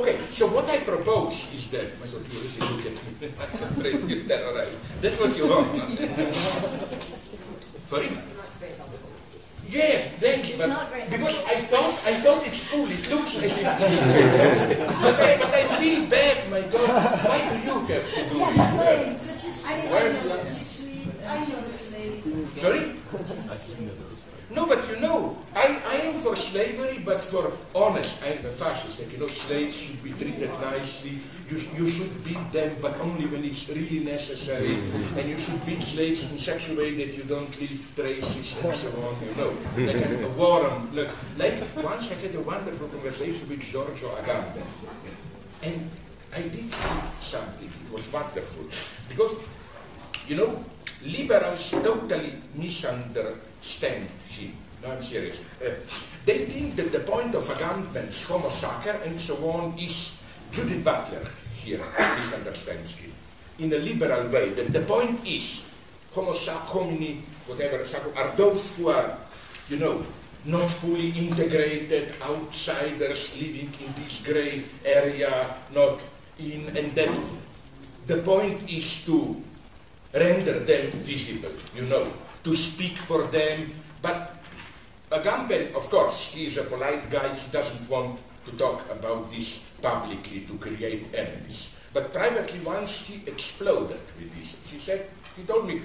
[0.00, 3.52] Okay, so what I propose is that, my God, you really look at me, I'm
[3.68, 4.72] afraid you terrorize.
[5.04, 5.68] That's what you want.
[7.84, 8.08] Sorry?
[9.68, 10.54] Yeah, thank you.
[10.56, 12.88] It's not very because I thought I thought it's full.
[12.90, 16.88] It looks as if but, I, but I feel bad, my God.
[17.28, 18.64] Why do you have to do Yeah, it?
[18.72, 19.20] slaves.
[19.28, 20.42] This is I Where- know know.
[22.56, 22.82] Sorry?
[24.50, 28.24] No, but you know, I, I am for slavery, but for honest.
[28.24, 28.98] I am a fascist.
[28.98, 31.18] Like, you know, slaves should be treated nicely.
[31.48, 34.74] You, you should beat them, but only when it's really necessary.
[35.16, 38.74] And you should beat slaves in such a way that you don't leave traces and
[38.74, 39.54] so on, you know.
[39.86, 44.10] Like a, a war on, look, like once I had a wonderful conversation with Giorgio
[44.16, 44.66] Agamben.
[45.62, 45.90] And
[46.34, 47.68] I did read something.
[47.68, 48.66] It was wonderful.
[49.08, 49.46] Because
[50.26, 50.64] you know,
[51.04, 54.52] liberals totally misunderstand him.
[54.82, 55.60] No, I'm serious.
[55.60, 55.76] Uh,
[56.24, 61.26] they think that the point of Agamben's Homo Sacer and so on is Judith Butler
[61.54, 61.80] here
[62.16, 63.12] misunderstands him
[63.58, 64.50] in a liberal way.
[64.50, 65.70] That the point is
[66.12, 67.84] Homo sac homini, whatever,
[68.16, 69.16] are those who are,
[69.68, 70.02] you know,
[70.44, 76.02] not fully integrated, outsiders living in this grey area, not
[76.38, 77.12] in, and that
[78.06, 79.36] the point is to
[80.14, 82.08] render them visible, you know,
[82.44, 83.72] to speak for them.
[84.02, 84.36] But
[85.10, 89.70] Agamben, of course, he is a polite guy, he doesn't want to talk about this
[89.82, 91.76] publicly to create enemies.
[91.92, 95.80] But privately, once he exploded with this, he said, he told me,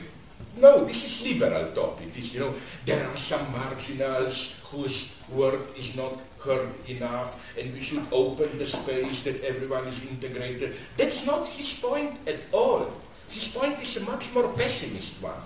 [0.57, 2.13] no, this is liberal topic.
[2.13, 2.53] This, you know,
[2.85, 8.65] there are some marginals whose word is not heard enough, and we should open the
[8.65, 10.75] space that everyone is integrated.
[10.97, 12.87] That's not his point at all.
[13.29, 15.41] His point is a much more pessimist one.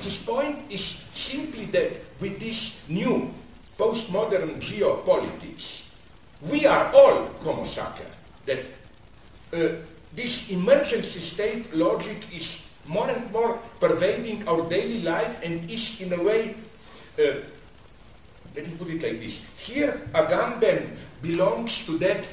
[0.00, 3.32] His point is simply that with this new
[3.78, 5.94] postmodern geopolitics,
[6.42, 8.06] we are all Homo sacer.
[8.46, 8.60] That
[9.52, 9.82] uh,
[10.14, 16.12] this emergency state logic is more and more pervading our daily life and is in
[16.12, 16.54] a way,
[17.18, 17.42] uh,
[18.54, 19.44] let me put it like this.
[19.58, 22.26] Here, Agamben belongs to that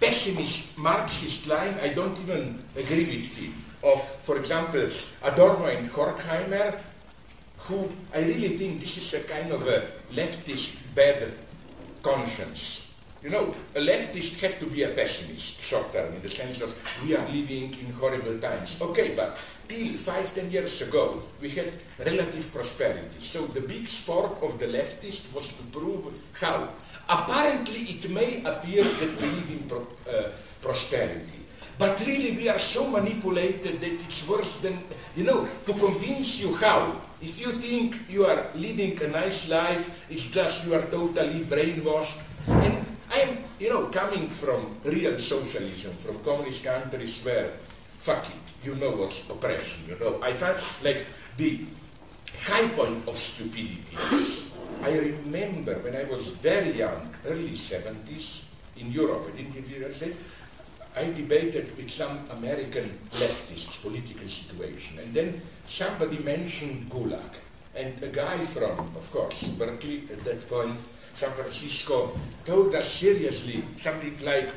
[0.00, 3.52] pessimist Marxist line, I don't even agree with him,
[3.82, 4.88] of, for example,
[5.24, 6.78] Adorno and Horkheimer,
[7.68, 11.32] who I really think this is a kind of a leftist bad
[12.02, 12.94] conscience.
[13.22, 16.72] You know, a leftist had to be a pessimist short term in the sense of
[17.04, 18.80] we are living in horrible times.
[18.80, 19.36] Okay, but
[19.68, 23.20] till five, ten years ago, we had relative prosperity.
[23.20, 26.68] So the big sport of the leftist was to prove how.
[27.10, 30.28] Apparently, it may appear that we live in pro, uh,
[30.60, 31.40] prosperity.
[31.78, 34.82] But really, we are so manipulated that it's worse than,
[35.14, 37.00] you know, to convince you how.
[37.22, 42.18] If you think you are leading a nice life, it's just you are totally brainwashed.
[42.48, 47.50] And I am, you know, coming from real socialism, from communist countries where,
[47.98, 50.18] fuck it, you know what's oppression, you know.
[50.20, 51.06] I find, like,
[51.36, 51.62] the
[52.42, 58.46] high point of stupidity is, I remember when I was very young, early 70s,
[58.78, 60.18] in Europe, in the United States,
[60.98, 67.38] I debated with some American leftists political situation, and then somebody mentioned Gulag,
[67.76, 70.76] and a guy from, of course, Berkeley at that point,
[71.14, 74.50] San Francisco, told us seriously something like,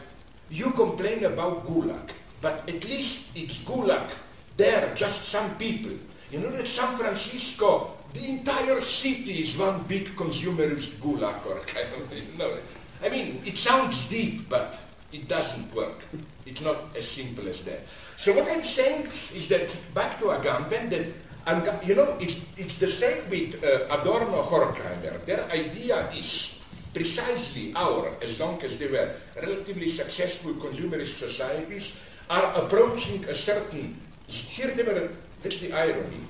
[0.50, 2.10] "You complain about Gulag,
[2.42, 4.10] but at least it's Gulag.
[4.58, 5.94] There, just some people.
[6.32, 11.90] You know that San Francisco, the entire city is one big consumerist Gulag, or kind
[11.94, 12.58] of, you know.
[13.06, 14.82] I mean, it sounds deep, but
[15.12, 16.00] it doesn't work.
[16.46, 17.80] It's not as simple as that.
[18.18, 21.06] So what I'm saying is that back to Agamben, that
[21.48, 25.26] Aga- you know it's, it's the same with uh, Adorno Horkheimer.
[25.26, 26.62] Their idea is
[26.94, 29.10] precisely our, as long as they were
[29.42, 31.98] relatively successful consumerist societies,
[32.30, 33.98] are approaching a certain.
[34.28, 35.10] Here they were.
[35.42, 36.22] That's the irony.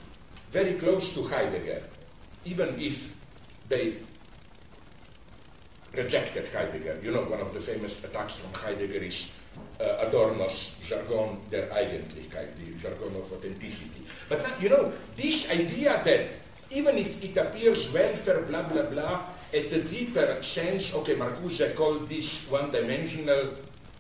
[0.52, 1.84] Very close to Heidegger,
[2.46, 3.16] even if
[3.68, 3.98] they
[5.96, 7.00] rejected Heidegger.
[7.04, 9.36] You know, one of the famous attacks from Heidegger is
[9.82, 14.06] Adorno's jargon der Eigentlichkeit, the jargon of authenticity.
[14.30, 16.30] But you know, this idea that
[16.72, 19.22] even if it appears welfare, blah, blah, blah,
[19.54, 23.54] at a deeper sense, okay, Marcuse called this one-dimensional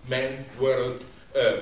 [0.07, 1.03] man world,
[1.35, 1.57] uh,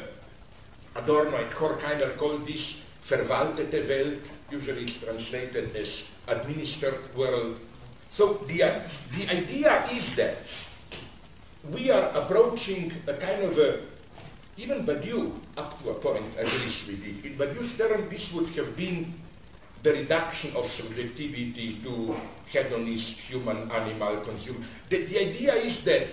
[0.96, 7.60] Adorno and Horkheimer called this verwaltete Welt, usually it's translated as administered world.
[8.08, 8.80] So the, uh,
[9.18, 10.38] the idea is that
[11.72, 13.80] we are approaching a kind of a,
[14.58, 17.26] even Badiou, up to a point, agrees with it.
[17.26, 19.14] In Badiou's term, this would have been
[19.84, 22.16] the reduction of subjectivity to
[22.48, 24.60] hedonist, human, animal, consumer.
[24.90, 26.08] The, the idea is that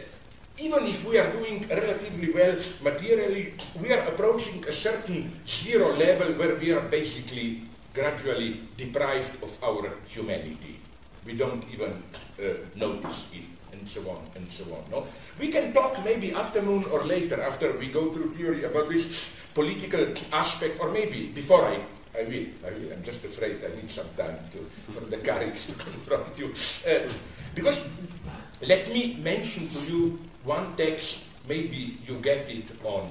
[0.58, 6.32] even if we are doing relatively well materially, we are approaching a certain zero level
[6.34, 7.62] where we are basically
[7.92, 10.78] gradually deprived of our humanity.
[11.26, 11.90] We don't even
[12.38, 12.44] uh,
[12.76, 13.44] notice it,
[13.86, 14.82] and so on and so on.
[14.90, 15.06] No,
[15.38, 20.04] we can talk maybe afternoon or later after we go through theory about this political
[20.32, 21.80] aspect, or maybe before I.
[22.16, 22.92] I will, I will.
[22.94, 24.58] I'm just afraid I need some time to,
[24.90, 26.48] for the courage to confront you.
[26.88, 27.12] Uh,
[27.54, 27.90] because
[28.66, 33.10] let me mention to you one text, maybe you get it on,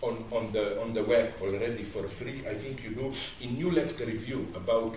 [0.00, 2.46] on, on, the, on the web already for free.
[2.48, 3.12] I think you do.
[3.42, 4.94] In New Left Review, about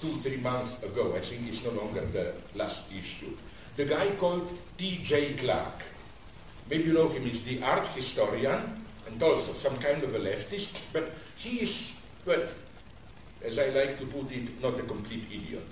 [0.00, 3.34] two, three months ago, I think it's no longer the last issue.
[3.76, 5.34] The guy called T.J.
[5.34, 5.84] Clark.
[6.70, 10.80] Maybe you know him, he's the art historian and also some kind of a leftist,
[10.92, 12.42] but he is, well,
[13.44, 15.66] as I like to put it, not a complete idiot.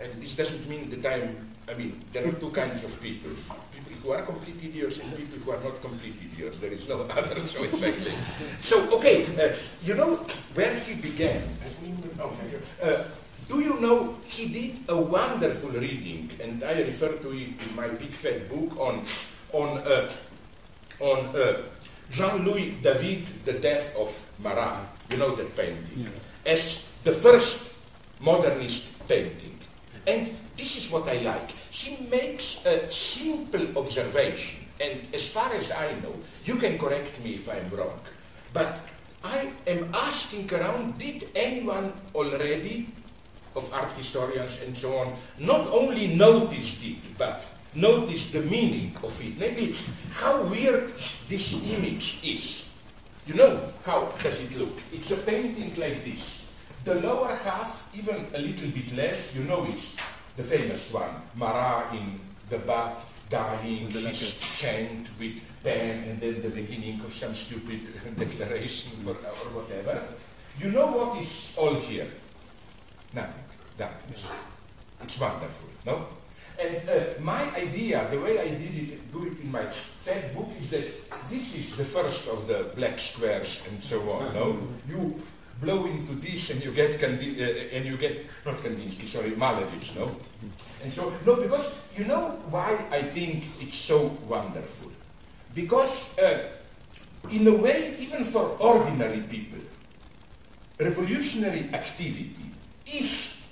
[0.00, 1.36] And this doesn't mean that I'm,
[1.68, 3.30] I mean, there are two kinds of people.
[3.70, 6.58] People who are complete idiots and people who are not complete idiots.
[6.58, 8.24] There is no other choice like this.
[8.58, 10.16] So, okay, uh, you know
[10.54, 11.42] where he began?
[12.18, 12.32] Oh,
[12.82, 13.04] uh,
[13.50, 17.88] do you know he did a wonderful reading, and I refer to it in my
[17.88, 19.02] big fat book on,
[19.52, 20.10] on, uh,
[21.00, 21.62] on uh,
[22.10, 24.08] Jean-Louis David, The Death of
[24.38, 24.86] Marat.
[25.10, 26.06] You know that painting.
[26.06, 26.32] Yes.
[26.46, 26.62] As
[27.02, 27.74] the first
[28.20, 29.58] modernist painting.
[30.06, 31.50] And this is what I like.
[31.50, 36.14] He makes a simple observation, and as far as I know,
[36.44, 37.98] you can correct me if I'm wrong,
[38.52, 38.78] but
[39.24, 42.88] I am asking around did anyone already,
[43.56, 49.14] of art historians and so on, not only noticed it, but noticed the meaning of
[49.22, 49.74] it, namely
[50.12, 50.88] how weird
[51.28, 52.74] this image is.
[53.26, 54.76] You know how does it look?
[54.92, 56.50] It's a painting like this.
[56.84, 59.96] The lower half, even a little bit less, you know it's
[60.36, 62.18] the famous one, Marat in
[62.48, 67.80] the bath, dying, his hand with pen, and then the beginning of some stupid
[68.16, 70.02] declaration for, or whatever.
[70.58, 72.08] You know what is all here?
[73.12, 73.44] Nothing.
[73.78, 74.30] Darkness.
[75.02, 76.06] It's wonderful, no?
[76.60, 80.50] And uh, my idea, the way I did it, do it in my third book,
[80.58, 80.84] is that
[81.30, 84.34] this is the first of the black squares and so on.
[84.34, 85.22] No, you
[85.62, 89.96] blow into this and you get uh, and you get not Kandinsky, sorry, Malevich.
[89.96, 90.14] No,
[90.82, 94.90] and so no, because you know why I think it's so wonderful,
[95.54, 96.48] because uh,
[97.30, 99.60] in a way, even for ordinary people,
[100.78, 102.49] revolutionary activity
[102.92, 103.42] is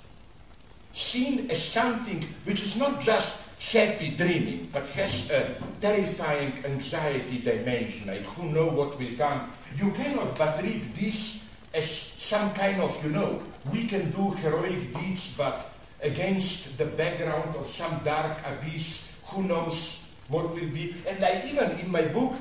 [0.91, 8.07] seen as something which is not just happy dreaming, but has a terrifying anxiety dimension,
[8.07, 9.51] like who know what will come.
[9.77, 13.41] You cannot but read this as some kind of, you know,
[13.71, 15.71] we can do heroic deeds, but
[16.01, 20.95] against the background of some dark abyss, who knows what will be.
[21.07, 22.33] And I even, in my book,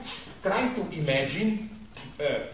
[0.42, 1.68] try to imagine,
[2.20, 2.46] uh,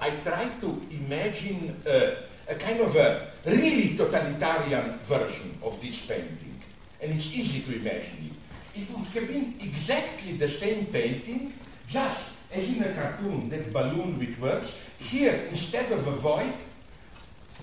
[0.00, 2.14] I try to imagine uh,
[2.48, 6.60] a kind of a really totalitarian version of this painting.
[7.02, 8.80] And it's easy to imagine it.
[8.82, 11.52] It would have been exactly the same painting,
[11.86, 14.90] just as in a cartoon, that balloon with words.
[14.98, 16.54] Here, instead of a void,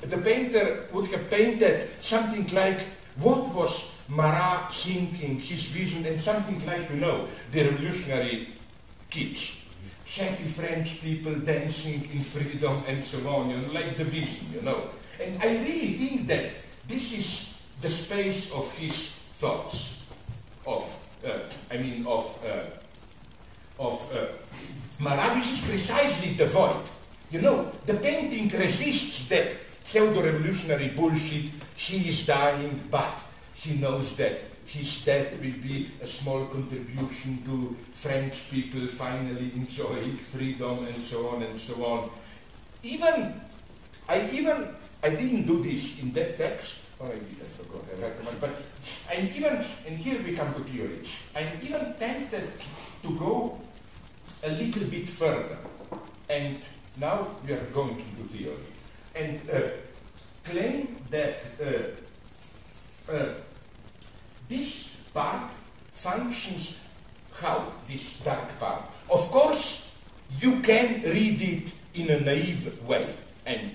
[0.01, 2.81] the painter would have painted something like
[3.17, 8.49] what was Marat thinking, his vision, and something like, you know, the revolutionary
[9.09, 9.62] kitsch.
[10.15, 14.61] Happy French people dancing in freedom and so on, you know, like the vision, you
[14.61, 14.89] know.
[15.19, 16.53] And I really think that
[16.87, 20.05] this is the space of his thoughts,
[20.67, 20.85] of,
[21.25, 21.39] uh,
[21.71, 24.27] I mean, of, uh, of uh,
[24.99, 26.85] Marat, which is precisely the void.
[27.31, 31.51] You know, the painting resists that pseudo-revolutionary bullshit.
[31.75, 33.23] she is dying, but
[33.55, 40.17] she knows that his death will be a small contribution to French people finally enjoying
[40.17, 42.09] freedom and so on and so on.
[42.81, 43.33] Even,
[44.07, 44.67] I even,
[45.03, 48.35] I didn't do this in that text, or I did, I forgot, I write one,
[48.39, 48.51] but
[49.11, 50.99] I'm even, and here we come to theory,
[51.35, 52.49] I'm even tempted
[53.03, 53.59] to go
[54.43, 55.57] a little bit further,
[56.29, 56.57] and
[56.97, 58.55] now we are going into theory,
[59.15, 59.69] and uh,
[60.43, 63.33] claim that uh, uh,
[64.53, 65.49] this part
[65.91, 66.85] functions
[67.41, 68.85] how this dark part.
[69.09, 69.97] Of course,
[70.39, 73.09] you can read it in a naive way,
[73.45, 73.71] and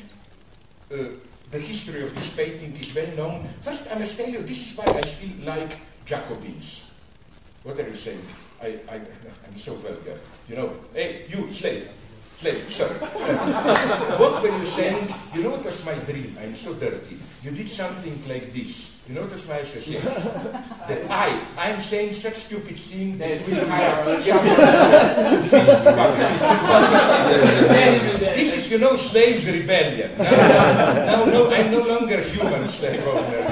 [0.93, 1.19] uh,
[1.51, 3.49] the history of this painting is well known.
[3.63, 5.75] First, I must tell you, this is why I still like
[6.07, 6.95] Jacobins.
[7.63, 8.23] What are you saying?
[8.63, 8.97] I, I,
[9.47, 10.19] I'm so vulgar.
[10.49, 11.91] You know, hey, you slave.
[12.35, 12.95] slave, sorry.
[14.23, 15.13] what were you saying?
[15.35, 16.37] You know, it was my dream.
[16.41, 17.19] I'm so dirty.
[17.43, 18.98] You did something like this.
[19.09, 20.05] You notice my association?
[20.05, 24.05] that I, I'm saying such stupid thing that we hire
[28.37, 30.11] This is, you know, slaves rebellion.
[30.19, 33.49] Now, now no, I'm no longer human slave owner.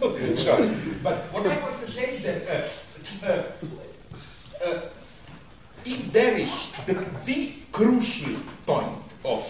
[0.00, 0.70] no, sorry.
[1.02, 2.66] But what I want to say is that uh,
[3.26, 3.42] uh,
[4.64, 4.80] uh,
[5.84, 6.94] if there is the,
[7.24, 9.44] the crucial point of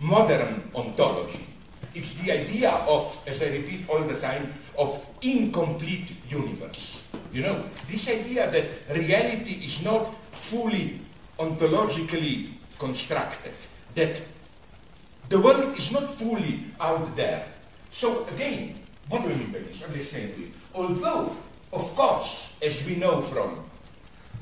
[0.00, 1.46] modern ontology,
[1.94, 7.08] it's the idea of, as I repeat all the time, of incomplete universe.
[7.32, 11.00] You know, this idea that reality is not fully
[11.38, 13.54] ontologically constructed,
[13.94, 14.20] that
[15.28, 17.46] the world is not fully out there.
[17.88, 18.74] So again,
[19.08, 19.84] what do we mean by this?
[19.84, 20.50] Understand it.
[20.74, 21.36] Although,
[21.72, 23.64] of course, as we know from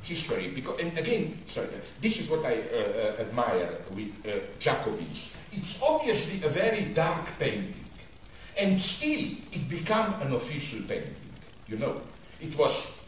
[0.02, 1.68] history, because, and again, sorry,
[2.00, 4.40] this is what I uh, uh, admire with uh.
[5.52, 7.74] It's obviously a very dark painting.
[8.58, 11.14] And still, it became an official painting,
[11.66, 12.00] you know.
[12.40, 13.00] It was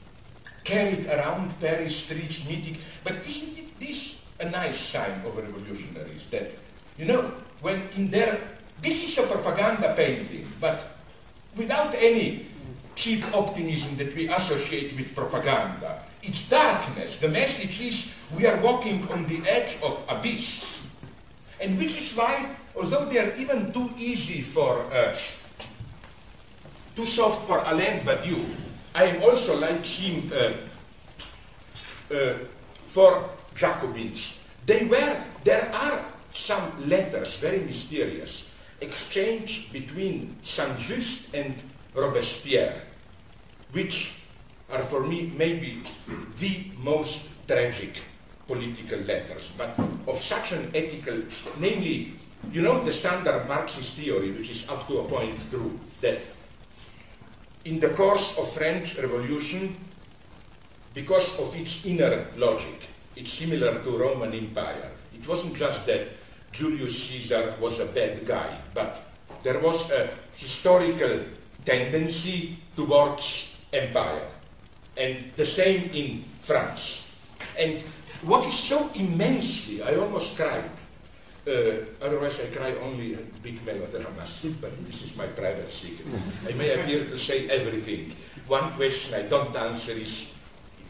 [0.64, 2.78] carried around Paris streets, meeting.
[3.04, 6.52] But isn't it this a nice sign of revolutionaries that,
[6.98, 8.40] you know, when in their,
[8.80, 10.96] this is a propaganda painting, but
[11.56, 12.46] without any
[12.94, 16.02] cheap optimism that we associate with propaganda.
[16.22, 17.18] It's darkness.
[17.18, 20.88] The message is we are walking on the edge of abyss.
[21.60, 25.16] And which is why, although they are even too easy for, uh,
[26.96, 28.44] too soft for Alain Badiou,
[28.94, 30.52] I am also like him uh,
[32.14, 32.34] uh,
[32.86, 34.44] for Jacobins.
[34.66, 41.54] They were, there are some letters, very mysterious, exchanged between Saint-Just and
[41.94, 42.82] Robespierre,
[43.72, 44.22] which
[44.72, 45.82] are for me maybe
[46.38, 48.02] the most tragic
[48.46, 51.22] political letters, but of such an ethical,
[51.60, 52.14] namely,
[52.52, 56.22] you know, the standard Marxist theory, which is up to a point true, that
[57.64, 59.76] in the course of French Revolution,
[60.92, 64.90] because of its inner logic, it's similar to Roman Empire.
[65.14, 66.08] It wasn't just that
[66.52, 69.02] Julius Caesar was a bad guy, but
[69.42, 71.20] there was a historical
[71.64, 74.22] tendency towards empire.
[74.96, 77.10] And the same in France.
[77.58, 77.80] And
[78.22, 80.70] what is so immensely, I almost cried.
[81.44, 86.08] Uh, otherwise, I cry only at big melodramas, but this is my private secret.
[86.48, 88.16] I may appear to say everything.
[88.48, 90.32] One question I don't answer is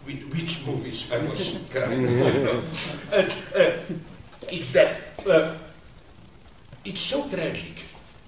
[0.06, 2.06] with which movies I was crying.
[2.22, 3.26] uh,
[3.58, 3.72] uh,
[4.46, 4.94] it's that
[5.26, 5.58] uh,
[6.84, 7.74] it's so tragic.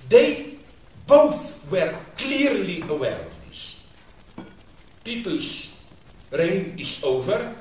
[0.08, 0.58] They
[1.06, 3.86] both were clearly aware of this.
[5.04, 5.78] People's
[6.32, 7.54] reign is over,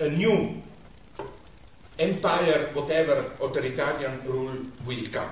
[0.00, 0.61] a new
[1.98, 4.56] empire, whatever authoritarian rule
[4.86, 5.30] will come.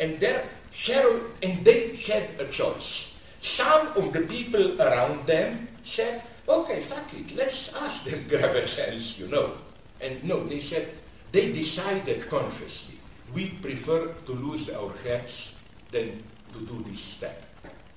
[0.00, 3.20] And, their hero, and they had a choice.
[3.40, 8.64] Some of the people around them said, okay, fuck it, let's ask them grab a
[8.64, 9.52] chance, you know.
[10.00, 10.88] And no, they said,
[11.30, 12.98] they decided consciously,
[13.34, 15.58] we prefer to lose our heads
[15.90, 17.44] than to do this step.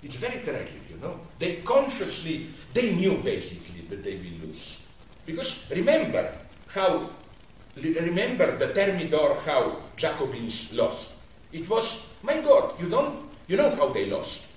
[0.03, 1.19] It's very tragic, you know.
[1.39, 4.87] They consciously, they knew basically that they will lose.
[5.25, 6.31] Because remember
[6.69, 7.09] how,
[7.81, 11.15] remember the Thermidor, how Jacobins lost.
[11.51, 14.51] It was, my God, you don't, you know how they lost.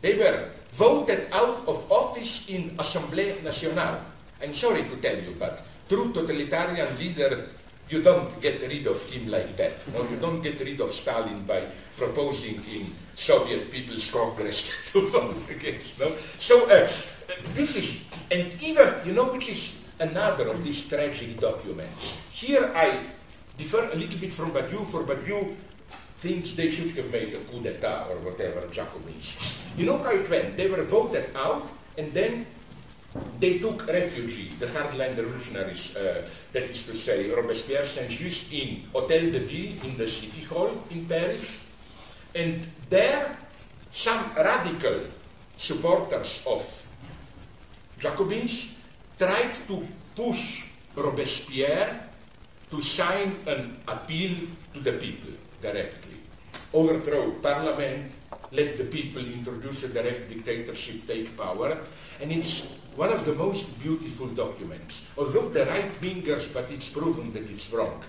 [0.00, 4.00] They were voted out of office in Assemblée Nationale.
[4.42, 7.48] I'm sorry to tell you, but true totalitarian leader
[7.90, 9.74] you don't get rid of him like that.
[9.92, 11.66] No, you don't get rid of Stalin by
[11.98, 12.86] proposing in
[13.16, 15.98] Soviet People's Congress to vote against.
[15.98, 16.08] No,
[16.38, 16.88] so uh,
[17.52, 22.26] this is, and even you know, which is another of these tragic documents.
[22.32, 23.06] Here I
[23.56, 24.84] differ a little bit from Badiou.
[24.84, 25.54] For Badiou,
[26.20, 29.64] thinks they should have made a coup d'état or whatever Jacobins.
[29.76, 30.56] You know how it went?
[30.56, 31.64] They were voted out,
[31.96, 32.44] and then
[33.40, 39.32] they took refuge, the hardline revolutionaries, uh, that is to say, Robespierre Saint-Just in Hotel
[39.32, 41.64] de Ville in the city hall in Paris.
[42.34, 43.36] And there,
[43.90, 45.00] some radical
[45.56, 46.62] supporters of
[47.98, 48.79] Jacobins
[49.20, 49.84] tried to
[50.16, 52.08] push Robespierre
[52.72, 54.32] to sign an appeal
[54.72, 56.16] to the people directly.
[56.72, 58.08] Overthrow parliament,
[58.52, 61.76] let the people introduce a direct dictatorship, take power.
[62.22, 65.12] And it's one of the most beautiful documents.
[65.18, 68.00] Although the right wingers, but it's proven that it's wrong.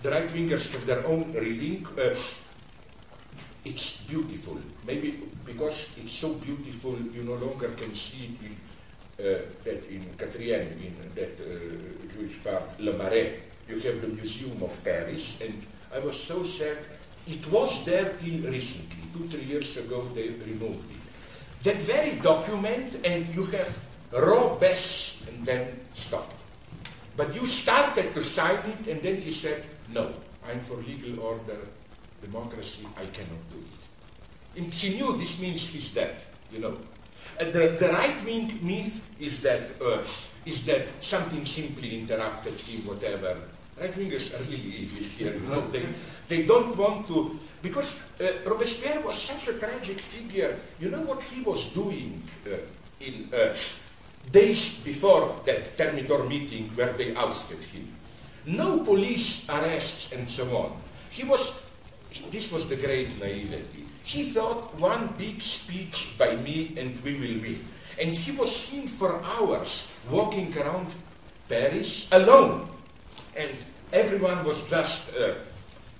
[0.00, 1.84] The right wingers have their own reading.
[1.98, 2.16] Uh,
[3.64, 4.56] it's beautiful.
[4.86, 8.56] Maybe because it's so beautiful, you no longer can see it in
[9.16, 14.84] that in Quatrième, in that uh, Jewish part, Le Marais, you have the Museum of
[14.84, 15.54] Paris, and
[15.94, 16.78] I was so sad.
[17.26, 21.64] It was there till recently, two, three years ago, they removed it.
[21.64, 26.36] That very document, and you have Robes, and then stopped.
[27.16, 30.12] But you started to sign it, and then he said, No,
[30.48, 31.58] I'm for legal order,
[32.22, 34.62] democracy, I cannot do it.
[34.62, 36.76] And he knew this means his death, you know.
[37.38, 40.00] The, the right wing myth is that, uh,
[40.46, 43.36] is that something simply interrupted him, whatever.
[43.78, 45.66] Right wingers are really evil here, you know.
[45.68, 45.86] They,
[46.28, 50.56] they don't want to, because uh, Robespierre was such a tragic figure.
[50.80, 52.56] You know what he was doing uh,
[53.00, 53.28] in
[54.32, 57.92] days before that Thermidor meeting where they ousted him?
[58.46, 60.72] No police arrests and so on.
[61.10, 61.64] He was,
[62.30, 63.85] this was the great naivety.
[64.06, 67.58] He thought one big speech by me and we will win.
[68.00, 70.94] And he was seen for hours walking around
[71.48, 72.68] Paris alone.
[73.36, 73.50] And
[73.92, 75.34] everyone was just uh,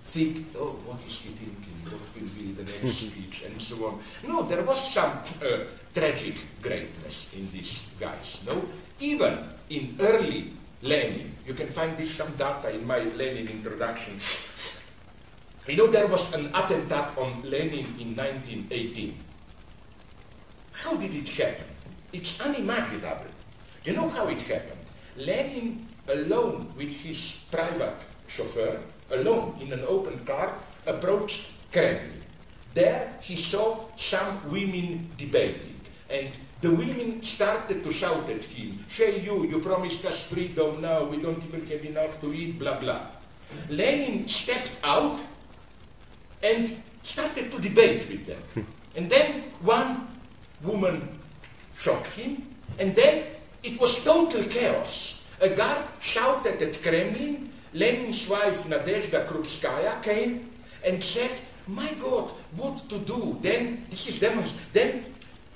[0.05, 1.75] think, oh, what is he thinking?
[1.91, 3.43] What will be the next speech?
[3.45, 3.99] And so on.
[4.23, 5.11] No, there was some
[5.43, 8.45] uh, tragic greatness in these guys.
[8.47, 8.63] No,
[9.01, 9.37] even
[9.69, 14.15] in early Lenin, you can find this some data in my Lenin introduction.
[15.66, 19.18] You know, there was an attempt on Lenin in 1918.
[20.73, 21.66] How did it happen?
[22.12, 23.26] It's unimaginable.
[23.85, 24.87] You know how it happened?
[25.16, 28.78] Lenin, alone with his private chauffeur,
[29.11, 30.54] alone in an open car,
[30.87, 32.23] approached Kremlin.
[32.75, 36.30] There he saw some women debating, and
[36.61, 41.20] the women started to shout at him, Hey, you, you promised us freedom now, we
[41.20, 43.00] don't even have enough to eat, blah, blah.
[43.70, 45.18] Lenin stepped out
[46.47, 46.71] and
[47.03, 48.43] started to debate with them.
[48.55, 48.71] Hmm.
[48.97, 50.07] and then one
[50.62, 51.03] woman
[51.75, 52.47] shot him,
[52.79, 53.25] and then
[53.62, 55.26] it was total chaos.
[55.41, 60.49] A guard shouted at Kremlin, Lenin's wife Nadezhda Krupskaya came
[60.87, 61.33] and said,
[61.67, 63.38] my God, what to do?
[63.43, 65.05] Then, this is demonst- then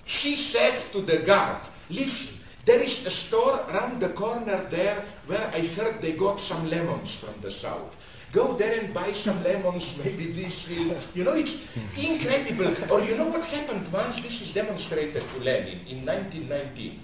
[0.05, 5.47] she said to the guard, listen, there is a store around the corner there where
[5.55, 7.97] I heard they got some lemons from the south.
[8.33, 12.71] Go there and buy some lemons, maybe this will, you know, it's incredible.
[12.93, 14.23] Or you know what happened once?
[14.23, 17.01] This is demonstrated to Lenin in 1919.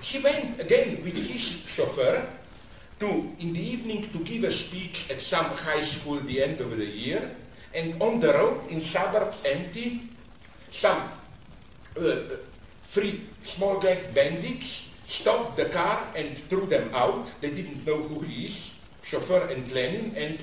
[0.00, 2.26] He went again with his chauffeur
[3.00, 3.06] to,
[3.38, 6.86] in the evening, to give a speech at some high school the end of the
[6.86, 7.30] year.
[7.74, 10.08] And on the road, in suburb empty,
[10.70, 11.02] some
[12.00, 12.16] uh,
[12.84, 17.32] three small gang bandits stopped the car and threw them out.
[17.40, 20.38] They didn't know who he is, chauffeur and Lenin, and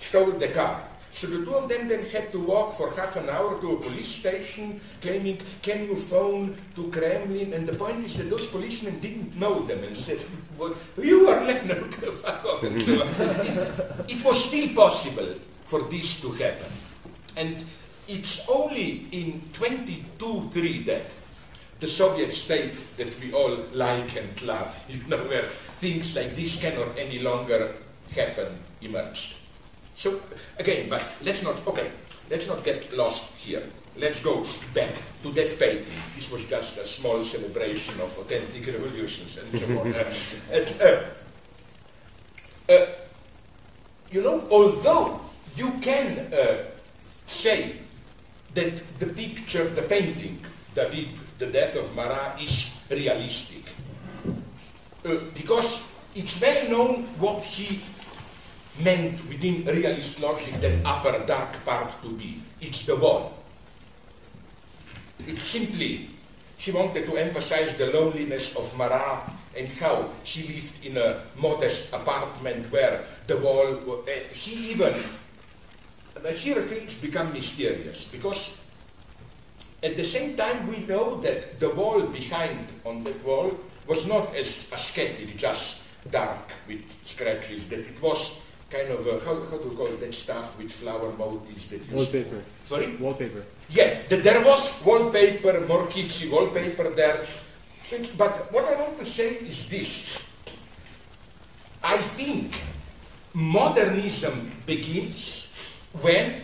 [0.00, 0.80] stole the car.
[1.12, 3.80] So the two of them then had to walk for half an hour to a
[3.82, 9.00] police station, claiming, "Can you phone to Kremlin?" And the point is that those policemen
[9.00, 10.22] didn't know them and said,
[10.56, 11.90] well, "You are Lenin,
[12.22, 15.34] fuck off." So it, it was still possible
[15.66, 16.72] for this to happen,
[17.36, 17.58] and
[18.06, 21.06] it's only in 22-3 that
[21.80, 25.50] the Soviet state that we all like and love, you know, where
[25.82, 27.74] things like this cannot any longer
[28.14, 29.39] happen, emerged.
[29.94, 30.20] So
[30.58, 31.90] again, but let's not okay,
[32.30, 33.62] let's not get lost here.
[33.98, 35.98] Let's go back to that painting.
[36.14, 39.94] This was just a small celebration of authentic revolutions and so on.
[40.50, 41.04] Uh, uh,
[42.72, 42.86] uh,
[44.10, 45.20] you know, although
[45.56, 46.64] you can uh,
[47.24, 47.76] say
[48.54, 50.38] that the picture, the painting,
[50.74, 53.72] David, the death of Marat, is realistic,
[55.04, 57.78] uh, because it's well known what he
[58.84, 62.40] meant within realist logic that upper dark part to be.
[62.60, 63.34] It's the wall.
[65.26, 66.10] It's simply,
[66.56, 69.22] she wanted to emphasize the loneliness of Marat
[69.56, 74.94] and how he lived in a modest apartment where the wall, uh, he even,
[76.28, 78.60] here things become mysterious because
[79.82, 84.34] at the same time we know that the wall behind on that wall was not
[84.36, 89.68] as ascetic, just dark with scratches, that it was kind of uh, how, how do
[89.68, 92.40] you call it, that stuff with flower motifs that you Wallpaper.
[92.64, 92.96] Sorry?
[92.96, 93.44] Wallpaper.
[93.68, 97.20] Yeah, th- there was wallpaper, more kitschy wallpaper there.
[98.16, 100.26] But what I want to say is this.
[101.82, 102.54] I think
[103.34, 105.50] modernism begins
[106.00, 106.42] when,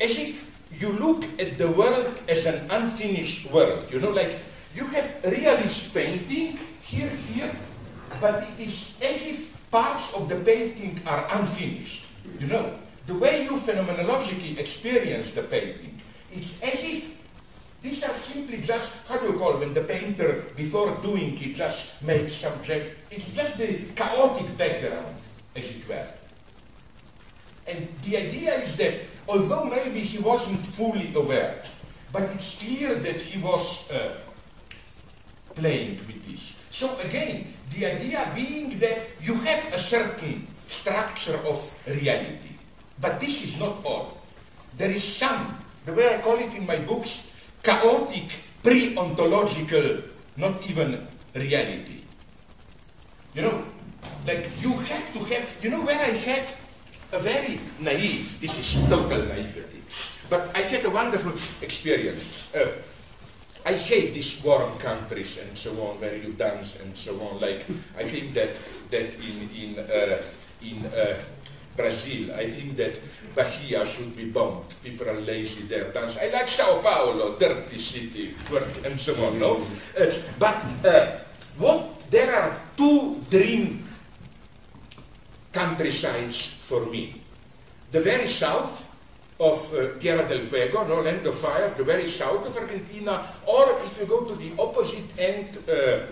[0.00, 3.86] as if you look at the world as an unfinished world.
[3.90, 4.36] You know, like
[4.74, 7.54] you have realist painting here, here,
[8.20, 12.06] but it is as if parts of the painting are unfinished.
[12.38, 15.98] You know, the way you phenomenologically experience the painting,
[16.30, 17.12] it's as if
[17.82, 21.56] These are simply just, how do you call it when the painter, before doing it,
[21.56, 22.82] just makes some check.
[23.10, 25.16] It's just the chaotic background,
[25.56, 26.06] as it were.
[27.66, 28.94] And the idea is that
[29.28, 31.60] although maybe he wasn't fully aware,
[32.12, 34.14] but it's clear that he was uh,
[35.56, 36.62] playing with this.
[36.70, 42.56] So again, the idea being that you have a certain structure of reality,
[43.00, 44.18] but this is not all.
[44.76, 48.30] There is some, the way I call it in my books, chaotic,
[48.62, 50.02] pre-ontological,
[50.36, 52.00] not even reality.
[53.34, 53.64] You know,
[54.26, 56.44] like you have to have, you know where I had
[57.12, 59.82] a very naive, this is total naivety,
[60.30, 61.32] but I had a wonderful
[61.62, 62.54] experience.
[62.54, 62.72] Uh,
[63.64, 67.40] I hate these warm countries and so on, where you dance and so on.
[67.40, 67.64] Like
[67.96, 68.58] I think that
[68.90, 70.18] that in in uh,
[70.62, 71.14] in uh,
[71.76, 73.00] Brazil, I think that
[73.34, 74.66] Bahia should be bombed.
[74.84, 75.90] People are lazy there.
[75.90, 76.18] Dance.
[76.18, 78.34] I like Sao Paulo, dirty city,
[78.84, 79.38] and so on.
[79.38, 79.62] No,
[79.98, 81.22] uh, but uh,
[81.58, 83.86] what there are two dream
[85.52, 87.20] countrysides for me.
[87.92, 88.91] The very south
[89.40, 93.78] of uh, Tierra del Fuego, no land of fire, the very south of Argentina, or
[93.84, 96.06] if you go to the opposite end, uh,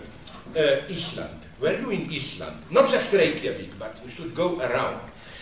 [0.57, 1.47] uh, Iceland.
[1.59, 2.57] Were you in Iceland?
[2.71, 4.99] Not just Reykjavik, but you should go around.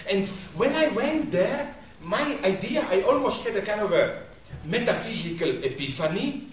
[0.09, 4.23] And when I went there, my idea, I almost had a kind of a
[4.65, 6.47] metaphysical epiphany.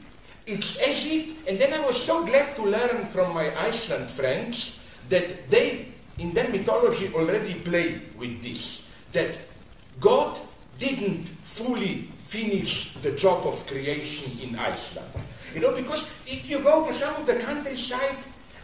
[0.47, 4.85] It's as if, and then I was so glad to learn from my Iceland friends
[5.09, 5.87] that they,
[6.19, 8.95] in their mythology, already play with this.
[9.13, 9.39] That
[9.99, 10.39] God
[10.79, 15.09] didn't fully finish the job of creation in Iceland.
[15.55, 18.19] You know, because if you go to some of the countryside,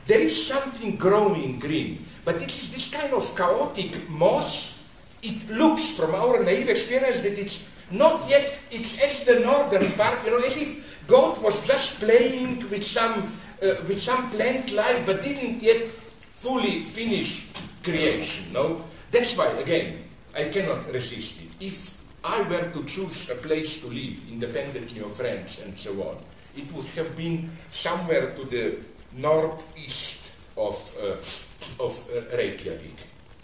[0.07, 4.83] there is something growing green, but it is this kind of chaotic moss.
[5.22, 10.25] It looks, from our naive experience, that it's not yet, it's as the northern part,
[10.25, 15.07] you know, as if God was just playing with some, uh, with some plant life,
[15.07, 17.51] but didn't yet fully finish
[17.85, 18.85] creation, no?
[19.12, 21.51] That's why, again, I cannot resist it.
[21.61, 26.16] If I were to choose a place to live, independently of friends and so on,
[26.56, 28.76] it would have been somewhere to the
[29.16, 32.96] northeast of, uh, of uh, Reykjavik,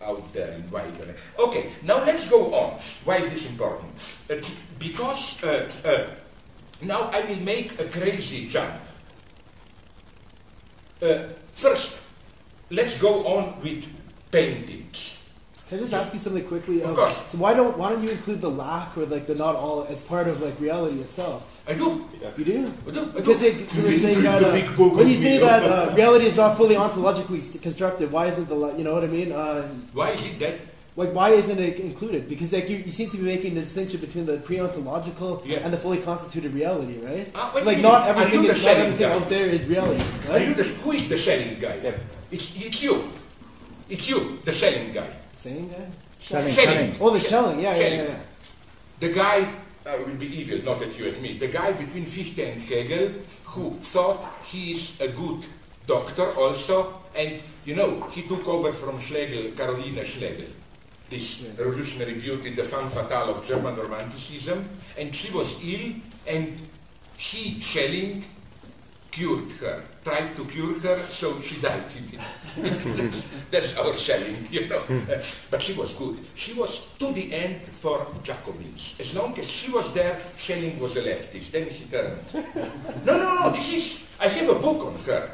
[0.04, 1.20] out there in wilderness.
[1.38, 2.78] Okay, now let's go on.
[3.04, 3.90] Why is this important?
[4.30, 4.36] Uh,
[4.78, 6.06] because uh, uh,
[6.82, 8.80] now I will make a crazy jump.
[11.02, 12.02] Uh, first,
[12.70, 13.92] let's go on with
[14.30, 15.17] paintings.
[15.68, 16.81] Can I just ask you something quickly?
[16.83, 17.16] Of Um, course.
[17.28, 20.02] So why don't why don't you include the lack or like the not all as
[20.04, 21.61] part of like reality itself?
[21.68, 22.07] I do.
[22.22, 22.31] Yeah.
[22.38, 22.59] You do?
[22.87, 23.00] I do.
[23.00, 23.12] I do.
[23.12, 26.57] Because it, you were saying that uh, when you say that uh, reality is not
[26.57, 29.31] fully ontologically constructed, why isn't the you know what I mean?
[29.33, 30.57] Uh, Why is it that?
[30.96, 32.28] like why isn't it included?
[32.28, 35.59] Because like you, you seem to be making a distinction between the pre-ontological Yeah.
[35.62, 37.28] and the fully constituted reality, right?
[37.37, 39.14] Ah, So, like not everything the is not everything guy?
[39.14, 40.02] out there is reality.
[40.33, 41.76] Are you the, who is the selling guy?
[42.33, 43.04] It's, it's you.
[43.88, 45.07] It's you, the selling guy.
[45.38, 45.87] Saying that?
[46.18, 46.74] Selling, Selling.
[46.74, 46.96] selling.
[47.01, 47.61] Oh, the shelling.
[47.61, 48.16] Yeah, yeah, yeah, yeah.
[48.98, 49.55] The guy
[49.87, 51.38] uh, will be evil, not at you, at me.
[51.38, 53.12] The guy between Fichte and Hegel
[53.44, 55.46] who thought he is a good
[55.87, 60.51] doctor also, and you know, he took over from Schlegel, Caroline Schlegel,
[61.09, 65.92] this revolutionary beauty, the femme fatale of German Romanticism, and she was ill,
[66.27, 66.61] and
[67.16, 68.24] he, Schelling,
[69.18, 72.07] cured her, tried to cure her, so she died in
[73.50, 74.83] That's our Schelling, you know.
[75.50, 76.16] but she was good.
[76.37, 78.96] She was to the end for Jacobins.
[79.00, 81.50] As long as she was there, Schelling was a leftist.
[81.50, 82.22] Then he turned.
[83.04, 85.33] no, no, no, this is, I have a book on her.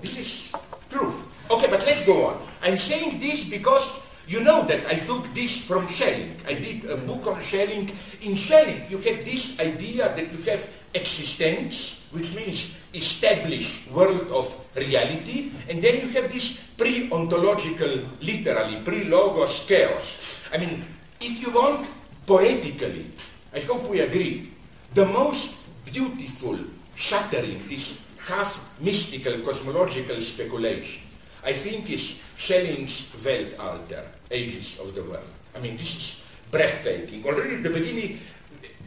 [0.00, 0.54] This is
[0.88, 1.26] truth.
[1.50, 2.40] Okay, but let's go on.
[2.62, 6.36] I'm saying this because you know that I took this from Schelling.
[6.46, 7.90] I did a book on Schelling.
[8.22, 10.62] In Schelling, you have this idea that you have
[10.94, 19.66] existence, which means established world of reality, and then you have this pre-ontological, literally, pre-logos
[19.68, 20.48] chaos.
[20.52, 20.84] I mean,
[21.20, 21.88] if you want,
[22.26, 23.06] poetically,
[23.52, 24.48] I hope we agree,
[24.94, 26.58] the most beautiful
[26.96, 31.02] shattering, this half mystical cosmological speculation,
[31.44, 35.32] I think is Schelling's Weltalter, Ages of the World.
[35.56, 37.24] I mean, this is breathtaking.
[37.24, 38.18] Already at the beginning,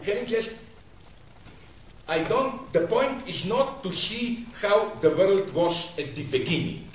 [0.02, 0.60] Schelling says,
[2.08, 6.88] I don't, the point is not to see how the world was at the beginning.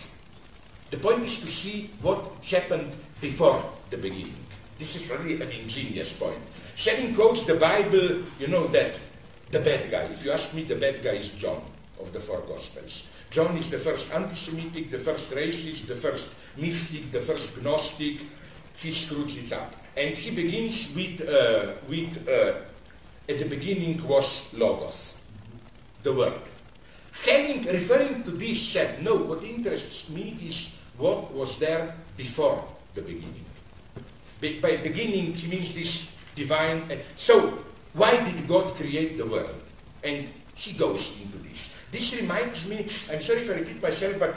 [0.90, 4.36] The point is to see what happened before the beginning.
[4.78, 6.40] This is really an ingenious point.
[6.76, 8.98] Schelling quotes the Bible, you know that
[9.50, 10.04] the bad guy.
[10.08, 11.60] If you ask me, the bad guy is John
[12.00, 13.11] of the four Gospels.
[13.32, 18.20] John is the first anti-Semitic, the first racist, the first mystic, the first Gnostic.
[18.76, 19.74] He screws it up.
[19.96, 22.60] And he begins with, uh, with uh,
[23.32, 25.22] at the beginning was Logos.
[26.02, 26.42] the word.
[27.12, 32.64] Schelling, referring to this, said, no, what interests me is what was there before
[32.94, 33.44] the beginning.
[34.40, 36.82] Be- by beginning, he means this divine.
[36.90, 37.58] Uh, so,
[37.94, 39.62] why did God create the world?
[40.02, 41.71] And he goes into this.
[41.92, 44.34] This reminds me, I'm sorry if I repeat myself, but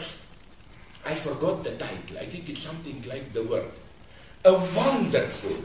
[1.10, 2.20] I forgot the title.
[2.20, 3.72] I think it's something like The Word.
[4.44, 5.56] A wonderful,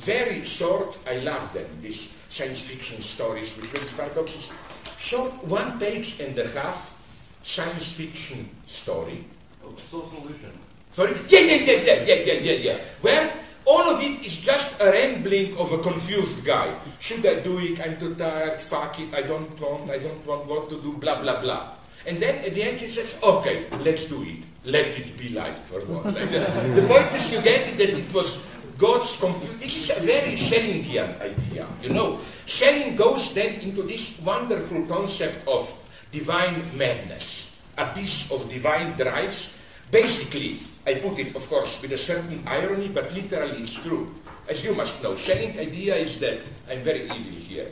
[0.00, 4.56] very short, I love them, these science fiction stories with very paradoxes.
[4.98, 6.96] Short, one page and a half
[7.42, 9.22] science fiction story.
[9.62, 10.50] Oh, Sole Solution.
[10.90, 11.12] Sorry?
[11.28, 12.78] Yeah, yeah, yeah, yeah, yeah, yeah, yeah, yeah.
[13.02, 13.32] Where
[13.66, 16.74] all of it is just a rambling of a confused guy.
[17.00, 17.80] Should I do it?
[17.80, 18.60] I'm too tired.
[18.60, 19.14] Fuck it.
[19.14, 19.90] I don't want.
[19.90, 20.92] I don't want what to do.
[20.94, 21.72] Blah blah blah.
[22.06, 24.44] And then at the end he says, "Okay, let's do it.
[24.64, 28.12] Let it be light or what?" Like the point is, you get it that it
[28.12, 28.44] was
[28.76, 29.58] God's confusion.
[29.60, 32.20] This is a very Schellingian idea, you know.
[32.44, 35.64] Schelling goes then into this wonderful concept of
[36.12, 39.56] divine madness, abyss of divine drives.
[39.90, 44.14] Basically, I put it, of course, with a certain irony, but literally it's true.
[44.48, 47.68] As you must know, Schelling idea is that, I'm very evil here,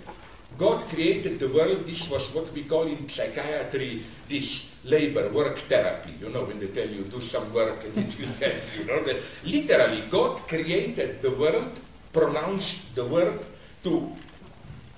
[0.59, 6.15] God created the world, this was what we call in psychiatry, this labor, work therapy,
[6.21, 9.03] you know, when they tell you do some work and it will help, you know,
[9.05, 11.81] that literally God created the world,
[12.13, 13.45] pronounced the word
[13.85, 14.17] to,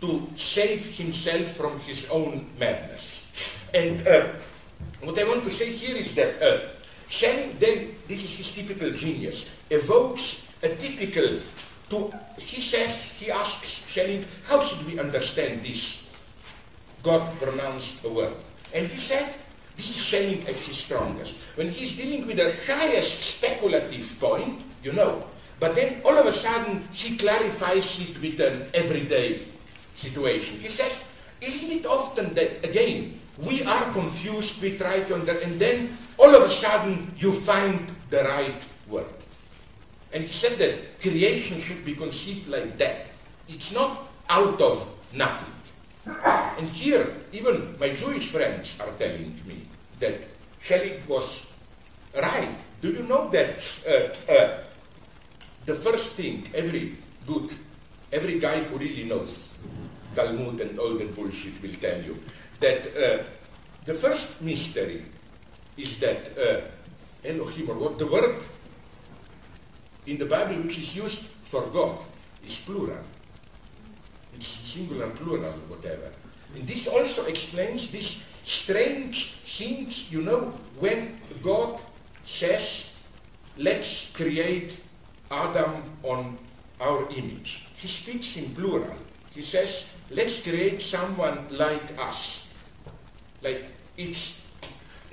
[0.00, 3.30] to save himself from his own madness.
[3.72, 4.26] And uh,
[5.02, 6.73] what I want to say here is that uh,
[7.14, 11.38] Schelling then, this is his typical genius, evokes a typical,
[11.90, 12.10] to,
[12.42, 16.10] he says, he asks Schelling, how should we understand this?
[17.04, 18.34] God pronounced a word.
[18.74, 19.30] And he said,
[19.76, 21.38] this is Schelling at his strongest.
[21.54, 25.22] When he's dealing with the highest speculative point, you know,
[25.60, 29.38] but then all of a sudden he clarifies it with an everyday
[29.94, 30.58] situation.
[30.58, 31.06] He says,
[31.40, 36.34] isn't it often that, again, we are confused, we try to under, and then all
[36.34, 39.12] of a sudden you find the right word.
[40.12, 43.06] And he said that creation should be conceived like that.
[43.48, 45.52] It's not out of nothing.
[46.58, 49.66] And here, even my Jewish friends are telling me
[49.98, 50.20] that
[50.60, 51.52] Schelling was
[52.14, 52.54] right.
[52.80, 54.58] Do you know that uh, uh,
[55.64, 56.96] the first thing every
[57.26, 57.52] good,
[58.12, 59.58] every guy who really knows
[60.14, 62.16] Talmud and all that bullshit will tell you,
[62.60, 63.24] that uh,
[63.84, 65.04] the first mystery
[65.76, 66.60] is that uh,
[67.28, 68.42] Elohim, or what the word
[70.06, 71.98] in the Bible which is used for God,
[72.44, 73.04] is plural.
[74.34, 76.12] It's singular, plural, whatever.
[76.54, 81.80] And this also explains this strange hint, you know, when God
[82.22, 82.94] says,
[83.58, 84.76] let's create
[85.30, 86.38] Adam on
[86.80, 87.66] our image.
[87.76, 88.96] He speaks in plural.
[89.34, 92.54] He says, let's create someone like us.
[93.42, 93.64] Like,
[93.96, 94.43] it's,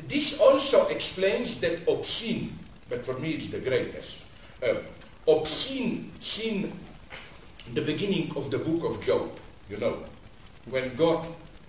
[0.08, 2.58] this also explains that obscene,
[2.90, 4.26] but for me it's the greatest,
[4.64, 4.76] uh,
[5.28, 6.72] obscene sin
[7.74, 9.30] the beginning of the book of Job,
[9.70, 10.04] you know,
[10.70, 11.28] when God,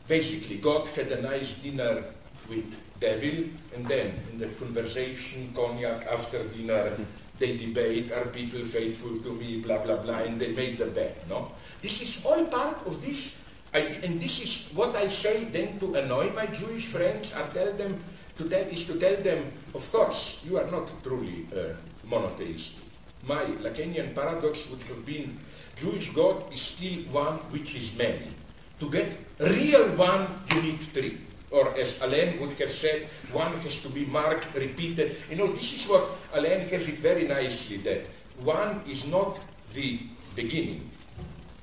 [0.08, 2.02] basically, God had a nice dinner
[2.48, 2.66] with
[2.98, 3.44] devil,
[3.76, 6.90] and then in the conversation, cognac after dinner,
[7.38, 11.28] they debate, are people faithful to me, blah, blah, blah, and they make the bet,
[11.28, 11.52] no?
[11.82, 13.40] This is all part of this,
[13.74, 17.72] I, and this is what I say then to annoy my Jewish friends, I tell
[17.72, 17.98] them,
[18.36, 21.74] to tell, is to tell them, of course, you are not truly uh,
[22.08, 22.84] monotheistic.
[23.26, 25.38] My Lacanian paradox would have been
[25.76, 28.34] Jewish God is still one which is many.
[28.80, 31.18] To get real one, you need three.
[31.50, 35.16] Or as Alain would have said, one has to be marked, repeated.
[35.30, 38.06] You know, this is what Alain has it very nicely that
[38.40, 39.38] one is not
[39.72, 40.00] the
[40.34, 40.90] beginning.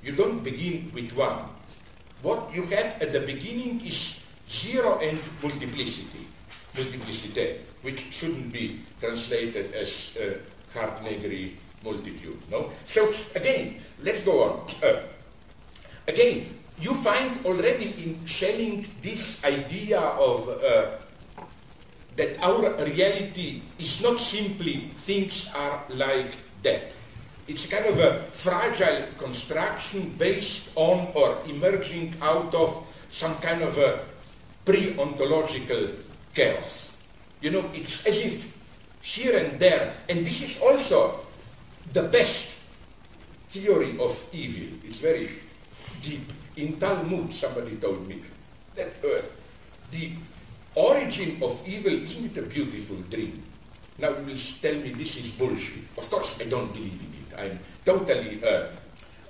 [0.02, 1.44] You don't begin with one.
[2.22, 6.26] What you have at the beginning is zero and multiplicity,
[6.76, 10.38] multiplicity, which shouldn't be translated as uh,
[10.74, 12.38] Hardt Negri multitude.
[12.50, 12.70] No.
[12.84, 14.66] So again, let's go on.
[14.82, 15.02] Uh,
[16.06, 20.96] again, you find already in Schelling this idea of uh,
[22.16, 26.92] that our reality is not simply things are like that.
[27.48, 33.76] It's kind of a fragile construction based on or emerging out of some kind of
[33.78, 34.00] a
[34.64, 35.88] pre-ontological
[36.34, 37.06] chaos.
[37.40, 38.60] You know, it's as if
[39.02, 41.20] here and there, and this is also
[41.92, 42.60] the best
[43.50, 44.78] theory of evil.
[44.84, 45.28] It's very
[46.02, 46.22] deep.
[46.56, 48.20] In Talmud, somebody told me
[48.74, 49.22] that uh,
[49.90, 50.12] the
[50.74, 53.42] origin of evil isn't it a beautiful dream?
[53.98, 55.84] Now you will tell me this is bullshit.
[55.96, 57.28] Of course, I don't believe in it.
[57.36, 58.68] I'm totally uh,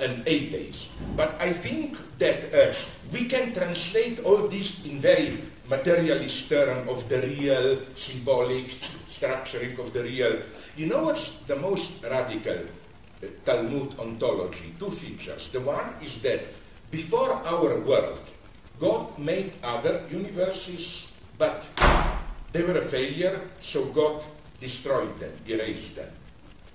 [0.00, 0.94] an atheist.
[1.16, 2.74] But I think that uh,
[3.12, 5.38] we can translate all this in very
[5.70, 8.68] materialist term of the real, symbolic,
[9.06, 10.42] structuring of the real.
[10.76, 12.59] You know what's the most radical
[13.22, 14.74] uh, Talmud ontology?
[14.78, 15.52] Two features.
[15.52, 16.42] The one is that
[16.90, 18.20] before our world,
[18.80, 21.68] God made other universes, but
[22.50, 24.24] they were a failure, so God
[24.59, 26.11] destroyed them, erased them.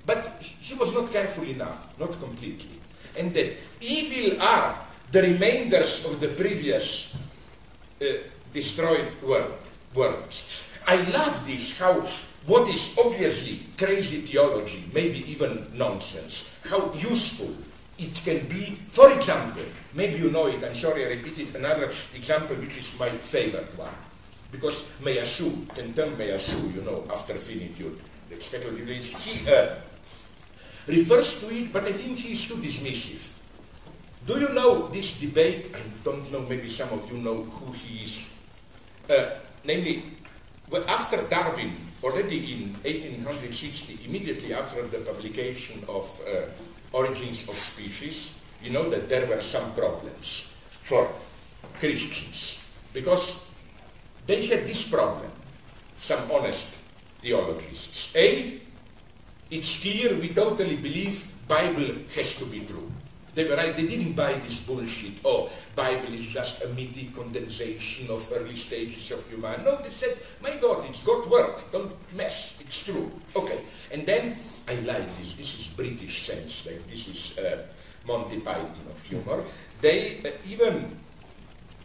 [0.06, 2.80] But he was not careful enough, not completely.
[3.18, 4.78] And that evil are
[5.12, 7.18] the remainders of the previous
[8.02, 8.06] uh,
[8.56, 9.60] destroyed world,
[9.94, 10.72] worlds.
[10.88, 12.00] I love this, how
[12.48, 17.52] what is obviously crazy theology, maybe even nonsense, how useful
[18.00, 18.78] it can be.
[18.88, 19.64] For example,
[19.94, 23.98] maybe you know it, I'm sorry I repeated another example which is my favorite one.
[24.52, 28.88] Because Quentin Meillassoux, you know, after finitude, the speculative
[29.26, 29.76] he uh,
[30.88, 33.36] refers to it, but I think he is too dismissive.
[34.26, 35.70] Do you know this debate?
[35.74, 38.35] I don't know, maybe some of you know who he is.
[39.10, 39.30] Uh,
[39.64, 40.04] namely,
[40.88, 41.72] after Darwin,
[42.04, 46.46] already in 1860, immediately after the publication of uh,
[46.92, 51.08] Origins of Species, you know that there were some problems for
[51.80, 53.46] Christians because
[54.26, 55.30] they had this problem,
[55.98, 56.74] some honest
[57.22, 58.16] theologists.
[58.16, 58.60] A,
[59.52, 62.92] it's clear we totally believe Bible has to be true.
[63.36, 65.20] They were right, they didn't buy this bullshit.
[65.26, 69.64] Oh, Bible is just a mythic condensation of early stages of humanity.
[69.66, 71.62] No, they said, my God, it's God's word.
[71.72, 72.60] Don't mess.
[72.62, 73.12] It's true.
[73.36, 73.60] Okay.
[73.92, 74.38] And then
[74.70, 75.36] I like this.
[75.36, 76.66] This is British sense.
[76.66, 77.68] Like this is uh,
[78.08, 79.44] Monty Python of humor.
[79.82, 80.96] They uh, even,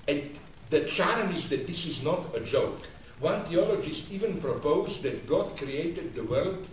[0.07, 0.39] and
[0.71, 2.87] the charm is that this is not a joke.
[3.19, 6.67] One theologist even proposed that God created the world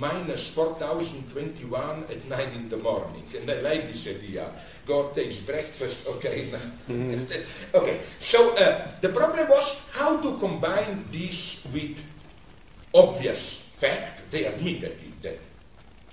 [0.00, 3.24] minus 4021 at 9 in the morning.
[3.36, 4.48] And I like this idea.
[4.86, 6.48] God takes breakfast, okay.
[6.88, 7.76] Mm-hmm.
[7.76, 12.00] okay, so uh, the problem was how to combine this with
[12.94, 14.30] obvious fact.
[14.30, 15.38] They admitted it, that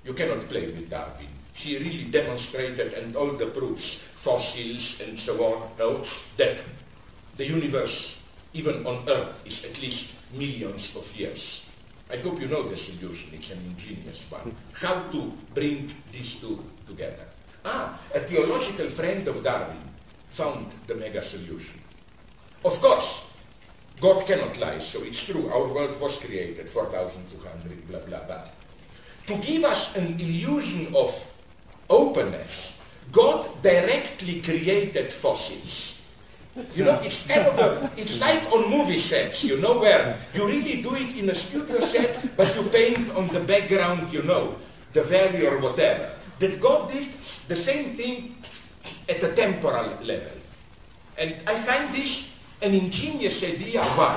[0.04, 1.28] you cannot play with Darwin.
[1.54, 6.04] He really demonstrated, and all the proofs, fossils and so on, know,
[6.36, 6.62] that
[7.36, 11.69] the universe, even on Earth, is at least millions of years
[12.12, 13.30] I hope you know the solution.
[13.34, 14.54] It's an ingenious one.
[14.74, 17.24] How to bring these two together.
[17.64, 19.78] Ah, a theological friend of Darwin
[20.30, 21.80] found the mega solution.
[22.64, 23.30] Of course,
[24.00, 25.48] God cannot lie, so it's true.
[25.48, 28.44] Our world was created 4,200, blah, blah, blah.
[29.26, 31.12] To give us an illusion of
[31.88, 32.80] openness,
[33.12, 35.89] God directly created fossils
[36.74, 40.46] you know, it's kind of a, it's like on movie sets, you know, where you
[40.46, 44.56] really do it in a studio set, but you paint on the background, you know,
[44.92, 46.08] the valley or whatever.
[46.38, 47.08] That God did
[47.48, 48.36] the same thing
[49.08, 50.38] at a temporal level.
[51.18, 53.82] And I find this an ingenious idea.
[53.98, 54.16] Why?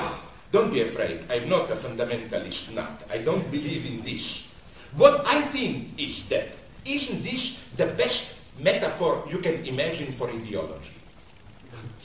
[0.50, 1.20] Don't be afraid.
[1.28, 3.04] I'm not a fundamentalist nut.
[3.10, 4.54] I don't believe in this.
[4.96, 11.03] What I think is that isn't this the best metaphor you can imagine for ideology?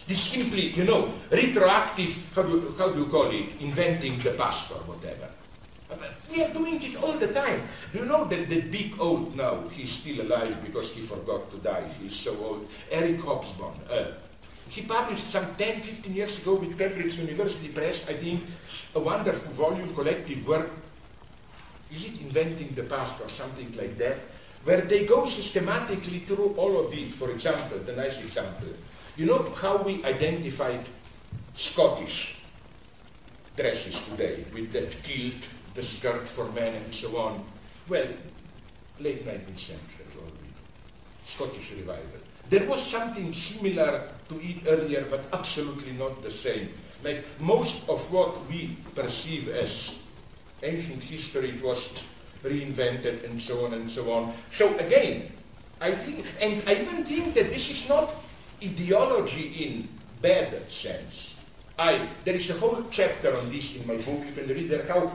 [0.08, 4.32] This simply, you know, retroactive, how do, you, how do you call it, inventing the
[4.32, 5.30] past or whatever.
[6.32, 7.63] We are doing it all the time.
[7.92, 11.58] Do you know that the big old now, he's still alive because he forgot to
[11.58, 13.74] die, he's so old, Eric Hobsbawm.
[13.89, 14.12] Uh,
[14.70, 18.44] he published some 10, 15 years ago with Cambridge University Press, I think,
[18.94, 20.70] a wonderful volume collective work.
[21.92, 24.18] Is it Inventing the Past or something like that?
[24.63, 27.10] Where they go systematically through all of it.
[27.10, 28.68] For example, the nice example,
[29.20, 30.80] you know how we identified
[31.54, 32.40] Scottish
[33.58, 37.44] dresses today with that kilt, the skirt for men, and so on?
[37.90, 38.08] Well,
[39.02, 40.54] late 19th century already.
[41.26, 42.22] Scottish revival.
[42.50, 46.70] There was something similar to it earlier, but absolutely not the same.
[47.04, 50.00] Like most of what we perceive as
[50.64, 52.06] ancient history, it was
[52.42, 54.32] reinvented and so on and so on.
[54.48, 55.30] So again,
[55.82, 58.10] I think, and I even think that this is not
[58.63, 59.88] ideology in
[60.22, 61.39] bad sense.
[61.78, 64.26] I, there is a whole chapter on this in my book.
[64.26, 65.13] You can read there how,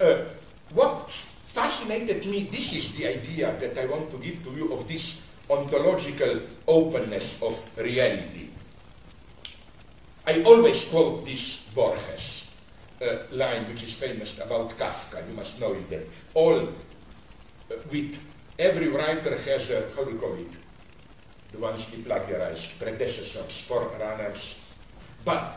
[0.00, 0.24] uh,
[0.72, 4.86] what fascinated me, this is the idea that I want to give to you of
[4.86, 8.48] this ontological openness of reality.
[10.26, 12.54] I always quote this Borges
[13.00, 15.26] uh, line, which is famous about Kafka.
[15.26, 15.88] You must know it.
[15.88, 18.20] That all, uh, with
[18.58, 20.67] every writer has a how do you call it?
[21.52, 24.72] The ones he plagiarized, predecessors, forerunners.
[25.24, 25.52] But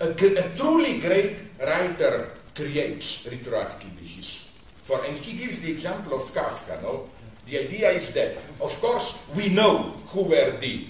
[0.00, 4.52] a, a, truly great writer creates retroactively his.
[4.82, 7.08] For, and he gives the example of Kafka, no?
[7.46, 10.86] The idea is that, of course, we know who were the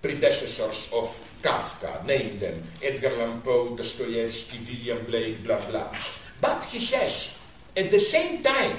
[0.00, 1.10] predecessors of
[1.42, 5.90] Kafka, name them Edgar Allan Poe, Dostoevsky, William Blake, blah blah.
[6.40, 7.38] But he says,
[7.76, 8.76] at the same time,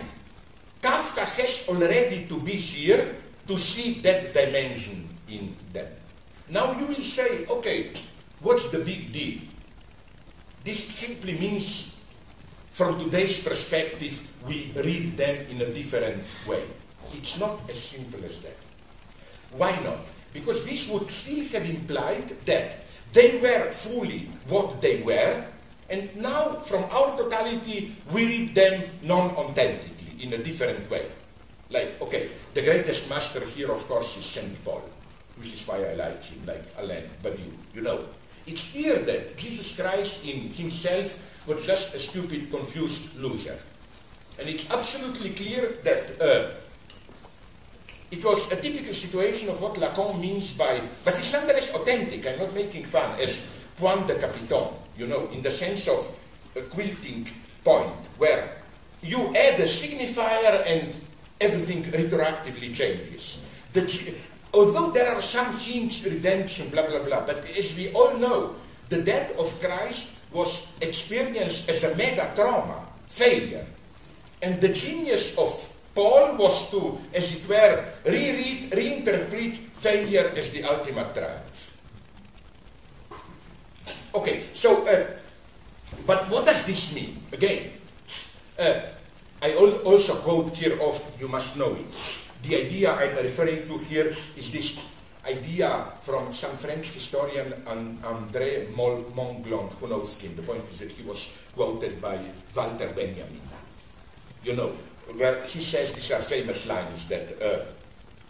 [0.81, 3.15] Kafka has already to be here
[3.47, 5.87] to see that dimension in them.
[6.49, 7.91] Now you will say, okay,
[8.41, 9.39] what's the big deal?
[10.63, 11.97] This simply means,
[12.71, 16.63] from today's perspective, we read them in a different way.
[17.13, 18.57] It's not as simple as that.
[19.51, 19.99] Why not?
[20.33, 22.77] Because this would still have implied that
[23.13, 25.45] they were fully what they were,
[25.89, 31.05] and now from our totality we read them non-authentically in a different way.
[31.73, 34.63] Like, okay, the greatest master here, of course, is St.
[34.63, 34.85] Paul,
[35.37, 38.05] which is why I like him, like Alain Badiou, you know.
[38.45, 43.57] It's clear that Jesus Christ in himself was just a stupid, confused loser.
[44.39, 46.51] And it's absolutely clear that uh,
[48.11, 52.37] it was a typical situation of what Lacan means by, but it's nonetheless authentic, I'm
[52.37, 56.05] not making fun, as point de capiton, you know, in the sense of
[56.55, 57.27] a quilting
[57.63, 58.61] point, where
[59.01, 60.93] you add a signifier and
[61.39, 63.45] everything retroactively changes.
[63.73, 63.83] The,
[64.53, 68.55] although there are some hints, redemption, blah, blah, blah, but as we all know,
[68.89, 73.65] the death of Christ was experienced as a mega trauma, failure.
[74.41, 75.49] And the genius of
[75.95, 81.81] Paul was to, as it were, reread, reinterpret failure as the ultimate triumph.
[84.13, 85.05] Okay, so, uh,
[86.05, 87.17] but what does this mean?
[87.31, 87.71] Again,
[88.59, 88.81] uh,
[89.43, 91.91] I also quote here of, you must know it.
[92.43, 94.87] The idea I'm referring to here is this
[95.27, 100.37] idea from some French historian, André Monglond, who knows him.
[100.37, 102.19] The point is that he was quoted by
[102.55, 103.41] Walter Benjamin.
[104.45, 104.69] You know,
[105.17, 107.65] where he says these are famous lines that uh,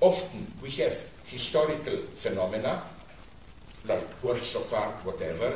[0.01, 2.82] often we have historical phenomena,
[3.88, 5.51] like works of art, whatever,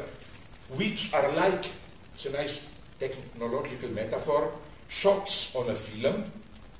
[0.77, 1.65] which are like,
[2.13, 4.51] it's a nice technological metaphor,
[4.87, 6.31] shots on a film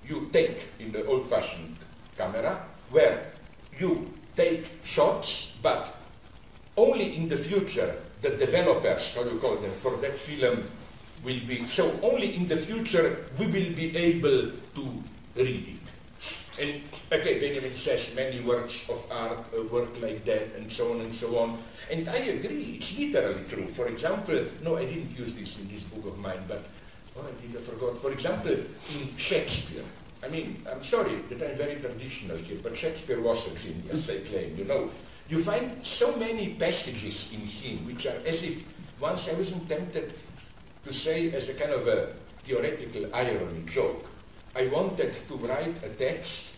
[0.08, 1.76] you take in the old-fashioned
[2.18, 3.32] camera, where
[3.78, 5.94] you take shots, but
[6.78, 10.64] only in the future the developers, how you call them, for that film
[11.24, 15.04] will be, so only in the future we will be able to
[15.36, 15.88] read it.
[16.60, 16.82] And
[17.12, 21.14] okay, Benjamin says many works of art uh, work like that, and so on and
[21.14, 21.58] so on.
[21.92, 23.68] And I agree, it's literally true.
[23.68, 26.66] For example, no, I didn't use this in this book of mine, but
[27.18, 27.98] Oh, I forgot.
[27.98, 29.84] For example, in Shakespeare,
[30.24, 34.18] I mean, I'm sorry that I'm very traditional here, but Shakespeare was a genius, hmm.
[34.18, 34.58] I claim.
[34.58, 34.90] You know,
[35.30, 38.66] you find so many passages in him which are as if
[39.00, 40.14] once I wasn't tempted
[40.84, 42.14] to say as a kind of a
[42.44, 44.06] theoretical irony joke.
[44.56, 46.56] I wanted to write a text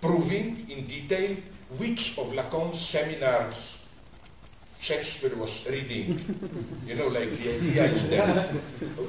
[0.00, 1.36] proving in detail
[1.78, 3.81] which of Lacan's seminars
[4.82, 6.18] Shakespeare was reading,
[6.86, 8.50] you know, like the idea is that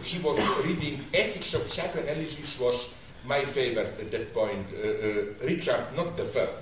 [0.04, 2.94] he was reading Ethics of Psychoanalysis was
[3.26, 4.68] my favorite at that point.
[4.72, 6.62] Uh, uh, Richard, not the third,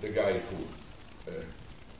[0.00, 0.56] the guy who,
[1.28, 1.34] uh,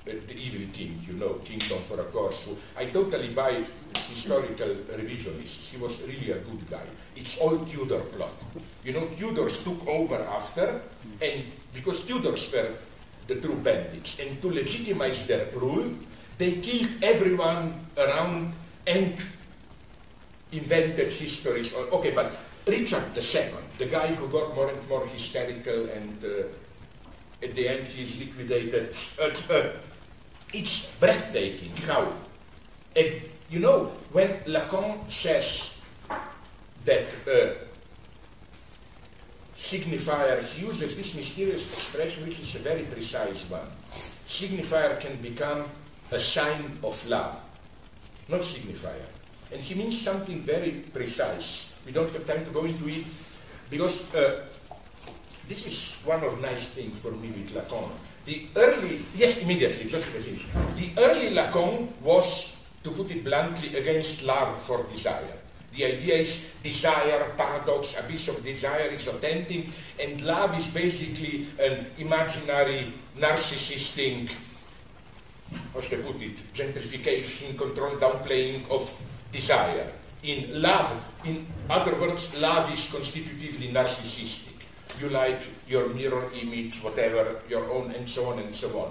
[0.07, 2.47] the evil king, you know, Kingdom for a Course.
[2.47, 5.75] Who, I totally buy historical revisionists.
[5.75, 6.87] He was really a good guy.
[7.17, 8.33] It's all Tudor plot.
[8.83, 10.81] You know, Tudors took over after,
[11.21, 11.45] and
[11.75, 12.71] because Tudors were
[13.27, 15.93] the true bandits, and to legitimize their rule,
[16.39, 18.53] they killed everyone around
[18.87, 19.25] and
[20.53, 21.75] invented histories.
[21.75, 22.33] Okay, but
[22.67, 26.49] Richard II, the guy who got more and more hysterical and uh,
[27.43, 29.71] at the end he is liquidated, uh, uh,
[30.53, 32.13] it's breathtaking how.
[32.95, 35.81] And you know, when Lacan says
[36.85, 37.55] that uh,
[39.55, 43.67] signifier, he uses this mysterious expression which is a very precise one.
[44.27, 45.65] Signifier can become
[46.11, 47.41] a sign of love,
[48.29, 49.07] not signifier.
[49.53, 51.79] And he means something very precise.
[51.87, 53.07] We don't have time to go into it
[53.71, 54.45] because uh,
[55.49, 57.91] this is one of nice things for me with Lacan.
[58.25, 60.47] The early, yes, immediately, just to finish.
[60.75, 65.39] The early Lacan was, to put it bluntly, against love for desire.
[65.73, 69.67] The idea is desire, paradox, abyss of desire is authentic,
[70.03, 74.35] and love is basically an imaginary, narcissistic
[75.77, 78.89] how should I put it, gentrification, control, downplaying of
[79.31, 79.93] desire.
[80.23, 80.89] In love,
[81.27, 84.57] in other words, love is constitutively narcissistic.
[84.99, 88.91] You like your mirror image, whatever, your own, and so on and so on.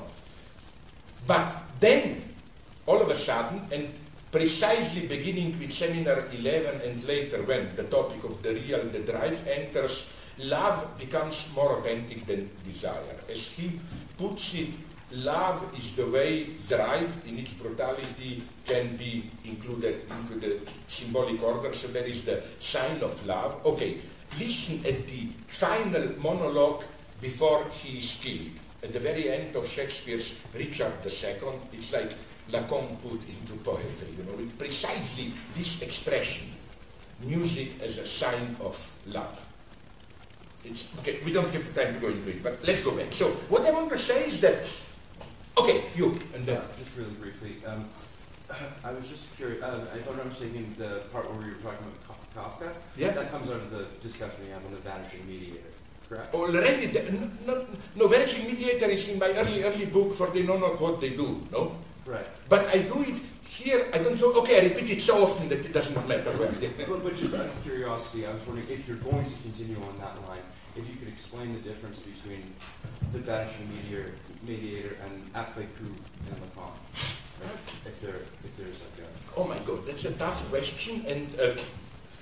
[1.26, 2.22] But then,
[2.86, 3.90] all of a sudden, and
[4.32, 9.42] precisely beginning with seminar 11 and later when the topic of the real, the drive
[9.48, 13.18] enters, love becomes more authentic than desire.
[13.28, 13.80] As he
[14.20, 14.70] puts it,
[15.12, 21.74] love is the way drive in its brutality can be included into the symbolic order.
[21.74, 23.66] So there is the sign of love.
[23.66, 23.98] Okay,
[24.40, 26.84] listen at the final monologue
[27.22, 28.52] before he is killed.
[28.84, 32.12] At the very end of Shakespeare's Richard II, it's like
[32.52, 36.50] Lacan put into poetry, you know, with precisely this expression,
[37.22, 38.78] music as a sign of
[39.08, 39.42] love.
[40.64, 43.14] It's, okay, we don't have time to go into it, but let's go back.
[43.14, 44.66] So what I want to say is that,
[45.58, 46.62] okay, you, and then...
[46.78, 47.58] Just really briefly.
[47.66, 47.86] Um,
[48.84, 51.86] I was just curious, uh, if I'm not mistaken, the part where we were talking
[51.88, 52.00] about
[52.36, 53.12] Kafka, Yeah.
[53.12, 55.72] that comes out of the discussion we have on the vanishing mediator,
[56.10, 56.34] correct?
[56.34, 57.02] Already, the,
[57.48, 61.02] no, no, vanishing mediator is in my early, early book for they know not what
[61.02, 61.76] they do, no?
[62.06, 62.28] Right.
[62.50, 63.16] But I do it
[63.48, 66.32] here, I don't know, okay, I repeat it so often that it doesn't matter.
[66.88, 69.98] But, but just out of curiosity, I was wondering if you're going to continue on
[70.00, 70.44] that line,
[70.76, 72.44] if you could explain the difference between
[73.14, 74.12] the vanishing mediator,
[74.48, 75.94] mediator and après coup
[76.30, 76.72] and Lacan.
[77.42, 77.60] Right?
[77.86, 81.52] If there, if there's like a Oh my god, that's a tough question, and uh,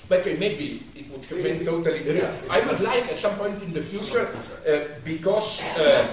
[0.09, 2.01] okay, maybe it would have been totally.
[2.49, 4.33] I would like at some point in the future,
[4.65, 6.07] uh, because uh,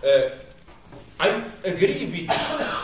[0.00, 0.30] uh,
[1.20, 2.32] I agree with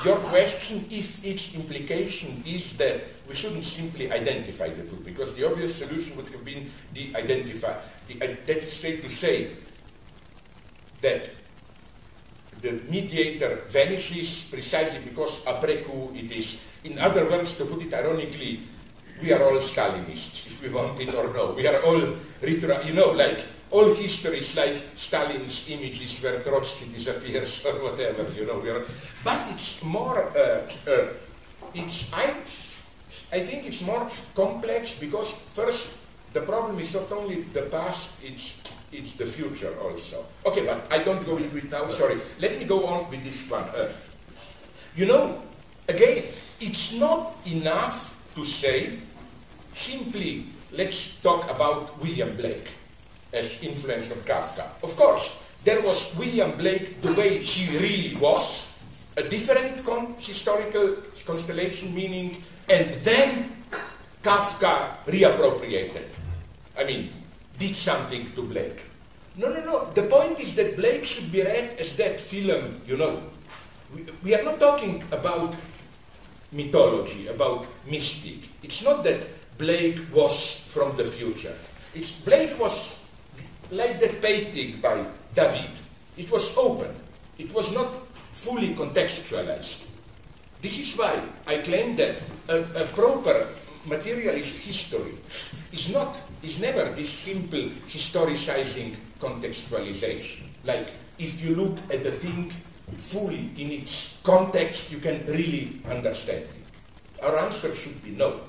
[0.04, 5.48] your question if its implication is that we shouldn't simply identify the two, because the
[5.48, 7.72] obvious solution would have been the identify,
[8.08, 9.48] the, that is straight to say
[11.00, 11.30] that
[12.64, 16.64] the mediator vanishes precisely because après coup it is.
[16.84, 18.60] In other words, to put it ironically,
[19.20, 21.52] we are all Stalinists, if we want it or no.
[21.52, 27.64] We are all, you know, like all history is like Stalin's images where Trotsky disappears
[27.68, 28.58] or whatever, you know.
[28.58, 28.84] We are,
[29.22, 31.08] but it's more, uh, uh,
[31.74, 32.32] it's, I,
[33.32, 35.98] I think it's more complex because first,
[36.32, 38.63] the problem is not only the past, it's
[38.94, 40.24] it's the future also.
[40.46, 42.18] Okay, but I don't go into it now, sorry.
[42.40, 43.64] Let me go on with this one.
[43.74, 43.90] Uh,
[44.96, 45.42] you know,
[45.88, 46.24] again,
[46.60, 48.98] it's not enough to say
[49.72, 52.70] simply, let's talk about William Blake
[53.32, 54.64] as influence of Kafka.
[54.82, 58.78] Of course, there was William Blake the way he really was,
[59.16, 63.50] a different con- historical constellation meaning, and then
[64.22, 66.16] Kafka reappropriated.
[66.78, 67.10] I mean,
[67.58, 68.84] did something to Blake.
[69.36, 69.84] No, no, no.
[69.94, 73.22] The point is that Blake should be read as that film, you know.
[73.94, 75.56] We, we are not talking about
[76.52, 78.48] mythology, about mystic.
[78.62, 79.26] It's not that
[79.58, 81.54] Blake was from the future.
[81.94, 83.00] It's Blake was
[83.70, 85.70] like that painting by David.
[86.16, 86.94] It was open.
[87.38, 87.94] It was not
[88.32, 89.90] fully contextualized.
[90.60, 93.46] This is why I claim that a, a proper
[93.86, 95.14] materialist history
[95.72, 100.48] is not is never this simple historicizing contextualization.
[100.64, 102.50] Like if you look at the thing
[102.98, 106.64] fully in its context, you can really understand it.
[107.22, 108.40] Our answer should be no.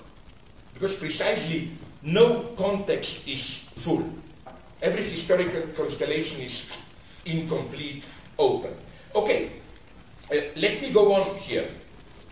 [0.74, 1.72] Because precisely
[2.04, 4.04] no context is full.
[4.82, 6.70] Every historical constellation is
[7.26, 8.06] incomplete,
[8.38, 8.76] open.
[9.16, 9.50] Okay,
[10.32, 11.70] uh, let me go on here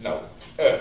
[0.04, 0.20] now.
[0.60, 0.78] Uh,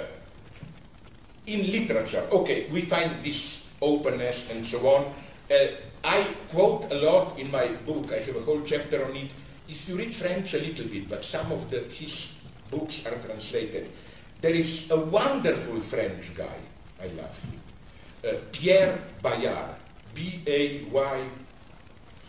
[1.46, 5.12] in literature, okay, we find this openness and so on.
[5.50, 5.66] Uh,
[6.04, 9.30] I quote a lot in my book, I have a whole chapter on it.
[9.68, 13.90] If you read French a little bit, but some of the, his books are translated,
[14.40, 16.58] there is a wonderful French guy,
[17.00, 17.60] I love him,
[18.24, 19.74] uh, Pierre Bayard,
[20.14, 21.24] B A Y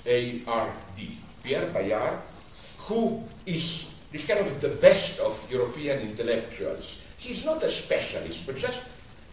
[0.05, 1.18] A R D.
[1.43, 2.20] Pierre Bayard,
[2.88, 7.05] who is this kind of the best of European intellectuals.
[7.18, 8.88] He's not a specialist, but just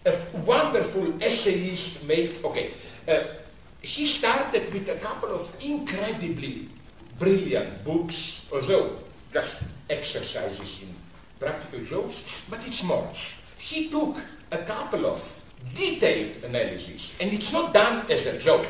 [0.07, 2.07] a wonderful essayist.
[2.07, 2.70] Make okay.
[3.09, 3.24] Uh,
[3.82, 6.68] he started with a couple of incredibly
[7.18, 8.96] brilliant books, although
[9.32, 10.94] just exercises in
[11.38, 13.09] practical jokes, but it's more.
[13.59, 14.16] He took
[14.53, 15.20] a couple of
[15.74, 18.66] detailed analyses, and it's not done as a joke.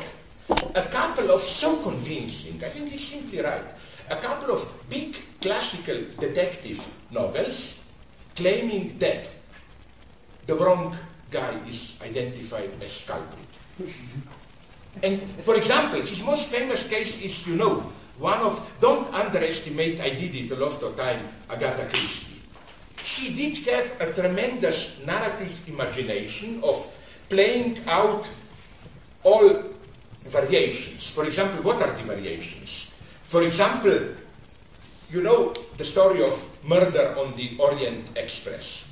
[0.75, 3.63] A couple of so convincing, I think he's simply right,
[4.09, 6.79] a couple of big classical detective
[7.11, 7.85] novels
[8.35, 9.29] claiming that
[10.45, 10.95] the wrong
[11.31, 13.51] guy is identified as culprit.
[15.01, 17.79] And for example, his most famous case is, you know,
[18.19, 22.41] one of, don't underestimate, I did it a lot of time, Agatha Christie.
[23.01, 26.77] She did have a tremendous narrative imagination of
[27.29, 28.29] playing out
[29.23, 29.63] all
[30.27, 31.09] variations.
[31.09, 32.93] For example, what are the variations?
[33.23, 34.13] For example,
[35.09, 36.35] you know the story of
[36.67, 38.91] murder on the Orient Express.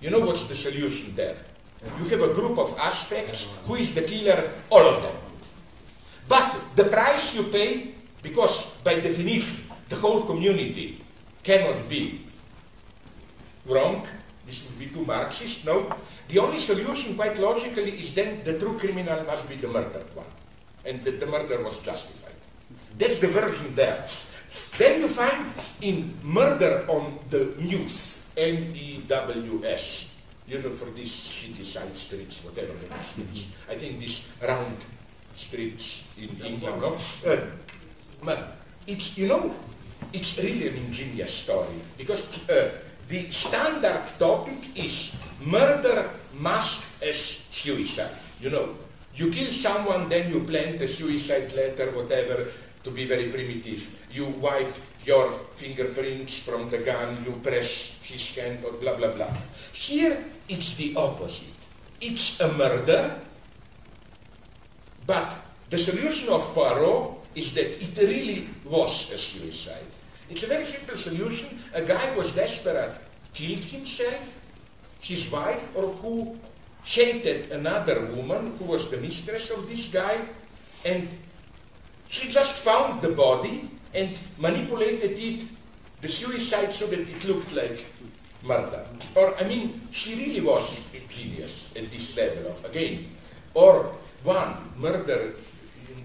[0.00, 1.36] You know what's the solution there?
[1.98, 3.56] You have a group of aspects.
[3.66, 4.50] Who is the killer?
[4.70, 5.16] All of them.
[6.28, 11.00] But the price you pay, because by definition, the whole community
[11.42, 12.24] cannot be
[13.66, 14.06] wrong,
[14.46, 15.92] this would be too Marxist, no.
[16.28, 20.28] The only solution, quite logically, is then the true criminal must be the murdered one,
[20.84, 22.32] and that the murder was justified.
[22.96, 24.04] That's the version there.
[24.78, 30.13] Then you find in Murder on the Mews, M E W S,
[30.46, 33.56] you know, for these shitty side streets, whatever it is.
[33.68, 34.76] I think these round
[35.34, 36.82] streets in England?
[37.26, 37.36] Uh,
[38.22, 39.54] but it's, you know,
[40.12, 42.70] it's really an ingenious story because uh,
[43.08, 46.08] the standard topic is murder
[46.40, 48.14] masked as suicide.
[48.40, 48.68] You know,
[49.14, 52.48] you kill someone, then you plant a suicide letter, whatever,
[52.82, 54.06] to be very primitive.
[54.10, 54.72] You wipe
[55.04, 59.32] your fingerprints from the gun, you press his hand, or blah, blah, blah.
[59.72, 60.18] Here,
[60.48, 61.54] it's the opposite.
[62.00, 63.18] It's a murder,
[65.06, 65.36] but
[65.70, 69.86] the solution of Poirot is that it really was a suicide.
[70.30, 71.58] It's a very simple solution.
[71.74, 72.94] A guy was desperate,
[73.32, 74.40] killed himself,
[75.00, 76.38] his wife, or who
[76.84, 80.20] hated another woman who was the mistress of this guy,
[80.84, 81.08] and
[82.08, 85.44] she just found the body and manipulated it,
[86.00, 87.84] the suicide, so that it looked like
[88.44, 88.84] murder.
[89.14, 93.08] Or, I mean, she really was a genius at this level of, again,
[93.54, 93.90] or
[94.22, 95.34] one, murder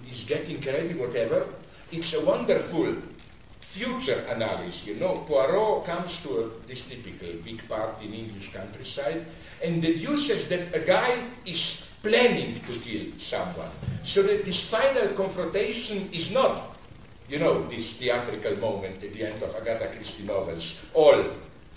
[0.10, 1.46] is getting credit, whatever.
[1.92, 2.96] It's a wonderful
[3.60, 4.88] future analysis.
[4.88, 9.26] You know, Poirot comes to a, this typical big party in English countryside
[9.64, 13.70] and deduces that a guy is planning to kill someone.
[14.04, 16.76] So that this final confrontation is not,
[17.30, 20.90] you know, this theatrical moment at the end of Agatha Christie novels.
[20.94, 21.24] All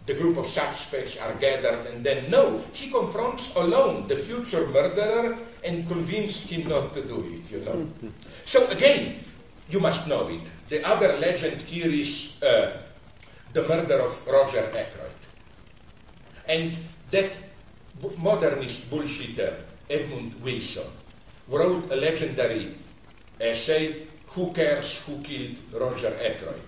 [0.07, 5.39] the group of suspects are gathered and then, no, he confronts alone the future murderer
[5.65, 7.87] and convinced him not to do it, you know.
[8.45, 9.21] so again,
[9.71, 10.51] you must know it.
[10.69, 12.77] The other legend here is uh,
[13.53, 15.21] the murder of Roger Ackroyd.
[16.49, 16.77] And
[17.13, 17.37] that
[18.19, 19.55] modernist bullshitter,
[19.89, 20.91] Edmund Wilson,
[21.49, 22.75] wrote a legendary
[23.41, 26.63] essay, Who Cares Who Killed Roger Ackroyd?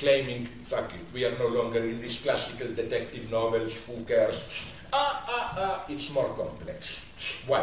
[0.00, 4.48] Claiming, fuck it, we are no longer in these classical detective novels, who cares?
[4.92, 7.04] Ah, ah, ah, it's more complex.
[7.46, 7.62] Why?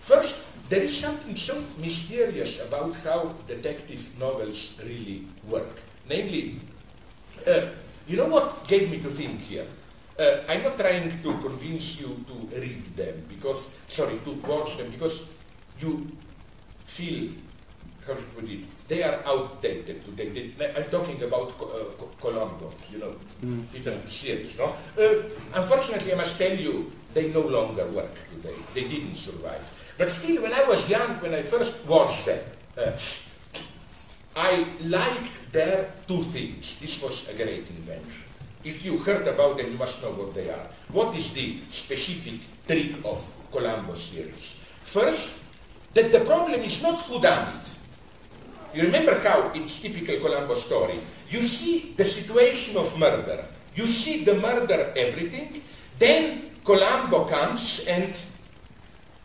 [0.00, 5.80] First, there is something so mysterious about how detective novels really work.
[6.08, 6.58] Namely,
[7.46, 7.70] uh,
[8.08, 9.66] you know what gave me to think here?
[10.18, 14.90] Uh, I'm not trying to convince you to read them because, sorry, to watch them
[14.90, 15.32] because
[15.78, 16.10] you
[16.84, 17.30] feel,
[18.04, 20.28] how should I put it, they are outdated today.
[20.28, 23.72] They, I'm talking about uh, Columbo, you know, mm.
[23.72, 24.74] Peter series, no?
[24.98, 25.22] Uh,
[25.54, 28.56] unfortunately, I must tell you, they no longer work today.
[28.74, 29.62] They didn't survive.
[29.96, 32.40] But still, when I was young, when I first watched them,
[32.76, 32.90] uh,
[34.34, 36.80] I liked their two things.
[36.80, 38.26] This was a great invention.
[38.64, 40.66] If you heard about them, you must know what they are.
[40.90, 43.22] What is the specific trick of
[43.52, 44.58] Columbo series?
[44.82, 45.38] First,
[45.94, 47.79] that the problem is not who done it
[48.74, 50.98] you remember how it's typical Columbo story.
[51.30, 53.44] You see the situation of murder.
[53.74, 55.62] You see the murder everything.
[55.98, 58.14] Then Columbo comes and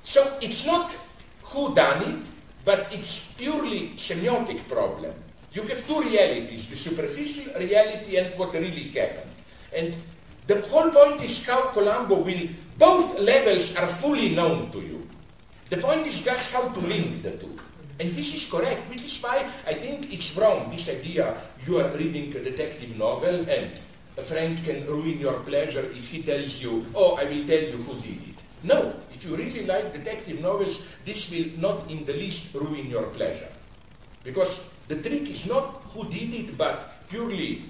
[0.02, 0.96] so it's not
[1.41, 2.28] who done it,
[2.64, 5.14] but it's purely semiotic problem.
[5.54, 9.32] You have two realities, the superficial reality and what really happened.
[9.76, 9.96] And
[10.48, 15.08] the whole point is how Columbo will, both levels are fully known to you.
[15.70, 17.56] The point is just how to link the two.
[18.00, 21.34] And this is correct, which is why I think it's wrong, this idea
[21.66, 23.72] you are reading a detective novel and
[24.18, 27.78] a friend can ruin your pleasure if he tells you, oh, I will tell you
[27.78, 28.39] who did it.
[28.64, 33.08] No, if you really like detective novels, this will not in the least ruin your
[33.16, 33.52] pleasure.
[34.24, 37.64] Because the trick is not who did it, but purely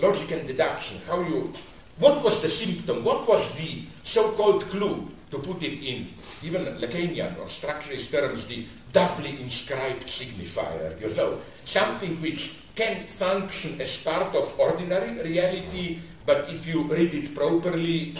[0.00, 1.00] logic and deduction.
[1.08, 1.52] How you,
[1.98, 3.02] what was the symptom?
[3.02, 6.06] What was the so-called clue to put it in
[6.42, 13.80] even Lacanian or structuralist terms, the doubly inscribed signifier, you know, something which can function
[13.80, 18.14] as part of ordinary reality, but if you read it properly,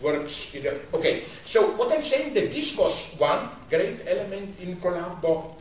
[0.00, 1.22] works in a, okay.
[1.44, 5.56] So what i'm saying that this was one great element in columbo.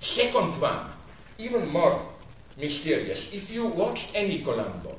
[0.00, 0.90] Second one
[1.38, 2.02] even more
[2.58, 3.32] mysterious.
[3.32, 4.96] If you watched any columbo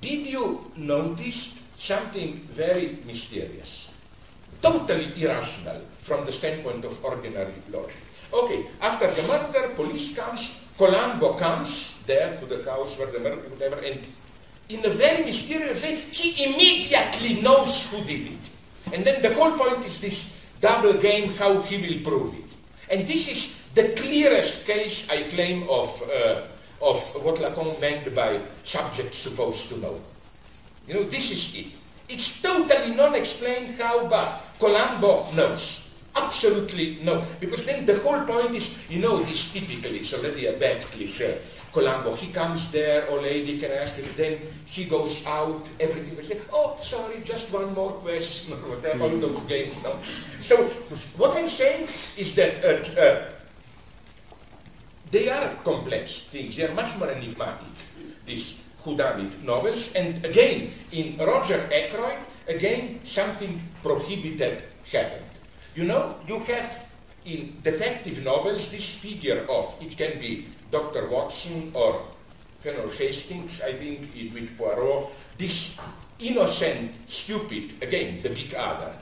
[0.00, 3.81] did you notice something very mysterious
[4.62, 8.00] totally irrational from the standpoint of ordinary logic.
[8.32, 13.42] Okay, after the murder, police comes, Columbo comes there to the house where the murder,
[13.50, 14.00] whatever, and
[14.68, 18.94] in a very mysterious way, he immediately knows who did it.
[18.94, 22.56] And then the whole point is this double game, how he will prove it.
[22.90, 26.42] And this is the clearest case, I claim, of, uh,
[26.80, 30.00] of what Lacan meant by subject supposed to know.
[30.86, 31.76] You know, this is it.
[32.12, 35.88] It's totally non-explained how, but Columbo knows.
[36.14, 37.24] Absolutely no.
[37.40, 41.40] Because then the whole point is, you know, this typically, it's already a bad cliche.
[41.72, 44.04] Columbo, he comes there, oh lady, can I ask you?
[44.12, 49.04] Then he goes out, everything will say, oh, sorry, just one more question, or whatever,
[49.04, 49.96] all those games, no?
[50.44, 50.68] So,
[51.16, 51.88] what I'm saying
[52.18, 53.24] is that uh, uh,
[55.10, 57.72] they are complex things, they are much more enigmatic,
[58.26, 62.18] these whodunit novels, and again, in Roger Ackroyd,
[62.48, 64.62] again, something prohibited
[64.92, 65.24] happened.
[65.74, 66.90] You know, you have
[67.24, 71.08] in detective novels this figure of, it can be Dr.
[71.08, 72.02] Watson or
[72.62, 75.08] Colonel Hastings, I think, in with Poirot,
[75.38, 75.78] this
[76.18, 78.92] innocent, stupid, again, the big other,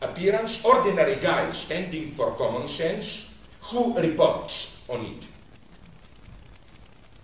[0.00, 5.26] appearance, ordinary guy standing for common sense, who reports on it.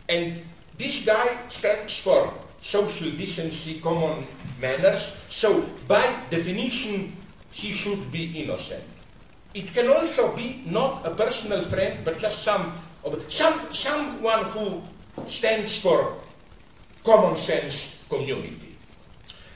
[0.08, 0.42] And
[0.80, 4.24] this guy stands for social decency, common
[4.60, 6.00] manners, so by
[6.30, 7.12] definition,
[7.52, 8.84] he should be innocent.
[9.52, 12.72] It can also be not a personal friend, but just some,
[13.28, 14.80] some someone who
[15.26, 16.16] stands for
[17.04, 18.72] common sense community.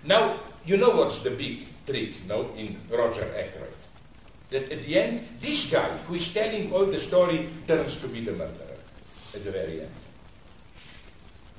[0.05, 3.73] Now, you know what's the big trick, no, in Roger Ackroyd?
[4.51, 8.21] That at the end, this guy who is telling all the story turns to be
[8.21, 8.77] the murderer
[9.35, 9.95] at the very end.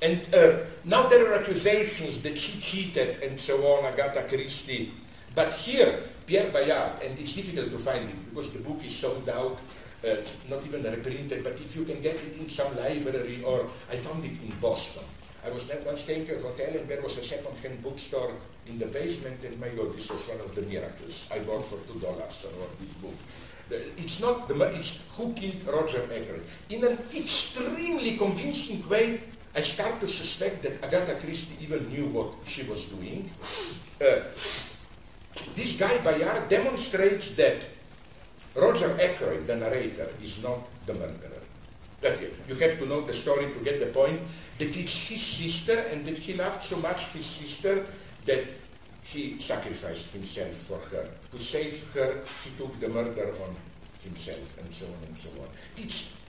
[0.02, 4.92] And uh, now there are accusations that she cheated and so on, Agatha Christie.
[5.34, 9.28] But here, Pierre Bayard, and it's difficult to find it because the book is sold
[9.28, 9.58] out,
[10.04, 10.16] uh,
[10.48, 14.24] not even reprinted, but if you can get it in some library, or I found
[14.24, 15.04] it in Boston.
[15.46, 18.32] I was once staying at a hotel and there was a second-hand bookstore
[18.66, 21.30] in the basement, and my God, this was one of the miracles.
[21.32, 23.14] I bought for two dollars or what this book.
[23.96, 26.44] It's not the it's who killed Roger Ackroyd.
[26.70, 29.20] In an extremely convincing way,
[29.56, 33.30] I start to suspect that Agatha Christie even knew what she was doing.
[33.96, 34.20] Uh,
[35.56, 37.64] this guy Bayard demonstrates that
[38.54, 41.40] Roger Ackroyd, the narrator, is not the murderer.
[42.02, 44.20] That you have to know the story to get the point
[44.58, 47.86] that it's his sister and that he loved so much his sister
[48.26, 48.52] that
[49.04, 51.08] he sacrificed himself for her.
[51.32, 53.56] To save her, he took the murder on
[54.02, 55.48] himself and so on and so on.
[55.78, 56.20] It's,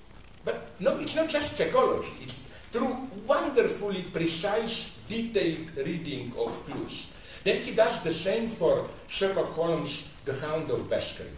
[0.45, 2.11] but no, it's not just psychology.
[2.21, 7.13] It's through wonderfully precise, detailed reading of clues
[7.47, 11.32] then he does the same for Sherlock Holmes, The Hound of Baskerville.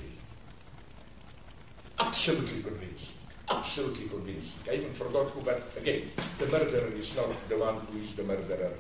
[2.00, 3.16] Absolutely convincing.
[3.48, 4.74] Absolutely convincing.
[4.74, 6.10] I even forgot who, but again,
[6.40, 8.74] the murderer is not the one who is the murderer,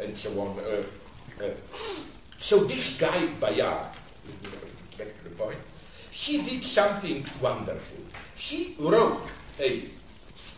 [0.00, 0.58] and so on.
[0.60, 1.50] Uh, uh,
[2.38, 3.90] so this guy, Bayard,
[4.96, 5.58] back to the point,
[6.12, 8.04] he did something wonderful.
[8.36, 9.26] He wrote
[9.58, 9.90] a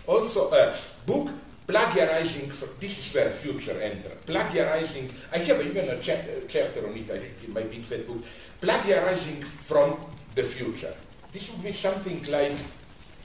[0.09, 0.75] also a
[1.07, 1.29] book
[1.69, 2.49] plagiarizing,
[2.81, 7.11] this is where future enter, plagiarizing, I have even a chap uh, chapter on it,
[7.11, 8.25] I think, in my big fat book,
[8.61, 10.01] plagiarizing from
[10.35, 10.95] the future.
[11.31, 12.57] This would be something like,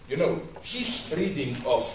[0.09, 1.88] you know, his reading of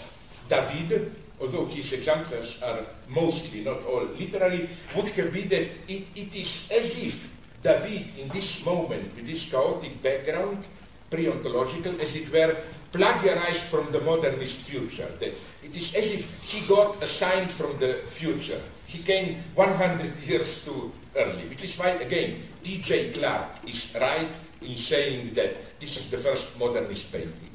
[0.49, 6.35] David, although his examples are mostly, not all literary, would have been that it, it
[6.35, 10.65] is as if David, in this moment, with this chaotic background,
[11.09, 12.55] pre-ontological, as it were,
[12.91, 15.09] plagiarized from the modernist future.
[15.19, 15.33] That
[15.63, 18.61] it is as if he got a sign from the future.
[18.85, 23.13] He came 100 years too early, which is why, again, T.J.
[23.13, 24.29] Clark is right
[24.61, 27.49] in saying that this is the first modernist painting.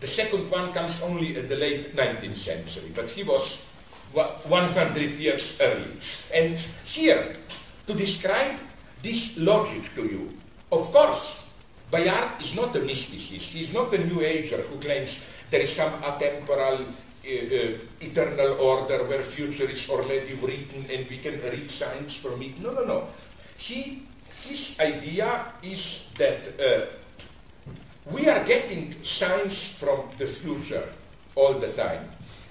[0.00, 3.64] The second one comes only at the late 19th century, but he was
[4.12, 5.94] 100 years early.
[6.34, 7.34] And here,
[7.86, 8.58] to describe
[9.02, 10.36] this logic to you,
[10.72, 11.41] of course,
[11.92, 13.52] Bayard is not a mysticist.
[13.52, 18.56] He is not a New Ager who claims there is some atemporal uh, uh, eternal
[18.64, 22.58] order where future is already written and we can read signs from it.
[22.62, 23.08] No, no, no.
[23.58, 24.04] He,
[24.48, 26.86] his idea is that uh,
[28.10, 30.88] we are getting signs from the future
[31.34, 32.08] all the time.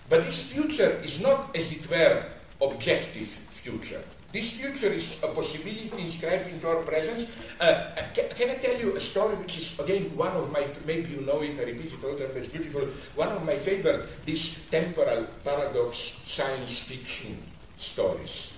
[0.07, 2.25] But this future is not, as it were,
[2.61, 4.03] objective future.
[4.31, 7.27] This future is a possibility inscribed into our presence.
[7.59, 11.11] Uh, can, can, I tell you a story which is, again, one of my, maybe
[11.11, 12.87] you know it, I repeat it all the time, it's beautiful.
[13.15, 17.37] One of my favorite, this temporal paradox science fiction
[17.75, 18.55] stories.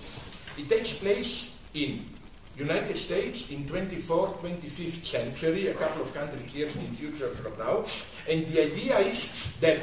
[0.56, 2.06] It takes place in
[2.56, 7.84] United States in 24th, 25th century, a couple of hundred years in future from now.
[8.30, 9.82] And the idea is that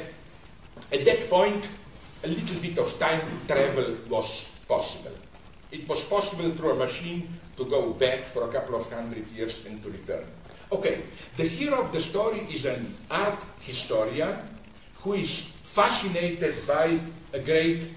[0.90, 1.68] at that point,
[2.24, 5.12] a little bit of time travel was possible.
[5.72, 9.64] It was possible through a machine to go back for a couple of hundred years
[9.66, 10.24] and to return.
[10.70, 11.02] Okay,
[11.36, 14.36] the hero of the story is an art historian
[15.00, 17.00] who is fascinated by
[17.32, 17.88] a great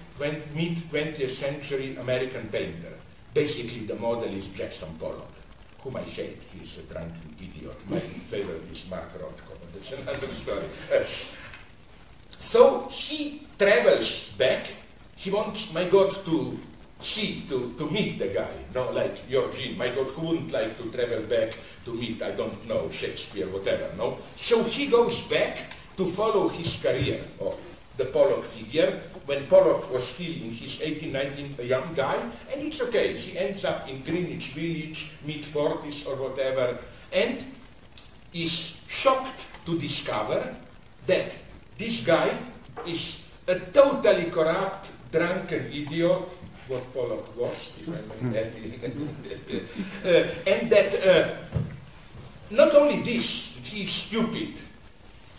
[0.54, 2.96] mid 20th century American painter.
[3.34, 5.32] Basically, the model is Jackson Pollock,
[5.80, 6.40] whom I hate.
[6.56, 7.76] He's a drunken idiot.
[7.90, 10.64] My favorite is Mark Rothko, but that's another story.
[12.30, 14.66] So he travels back.
[15.16, 16.58] He wants, my God, to
[16.98, 18.52] see, to, to meet the guy.
[18.74, 22.32] No, like your Eugene, my God, who wouldn't like to travel back to meet, I
[22.32, 24.18] don't know, Shakespeare, whatever, no?
[24.36, 27.60] So he goes back to follow his career of
[27.96, 32.16] the Pollock figure when Pollock was still in his 18, 19, a young guy,
[32.52, 33.16] and it's okay.
[33.16, 36.78] He ends up in Greenwich Village, mid 40s or whatever,
[37.12, 37.44] and
[38.32, 40.54] is shocked to discover
[41.06, 41.34] that
[41.78, 42.30] this guy
[42.86, 46.22] is a totally corrupt, drunken idiot,
[46.68, 48.52] what Pollock was, if I may add,
[50.04, 51.34] uh, and that uh,
[52.50, 54.54] not only this, he is stupid,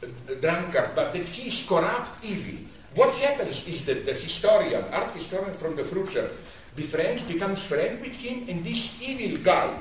[0.03, 0.07] uh,
[0.41, 2.59] drunkard, but that he is corrupt, evil.
[2.95, 6.29] What happens is that the historian, art historian from the future,
[6.75, 9.73] befriends, becomes friend with him, and this evil guy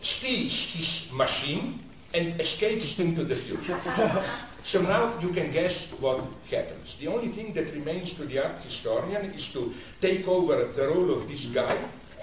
[0.00, 1.80] steals his machine
[2.14, 3.78] and escapes into the future.
[4.62, 6.98] so now you can guess what happens.
[6.98, 11.10] The only thing that remains to the art historian is to take over the role
[11.10, 11.76] of this guy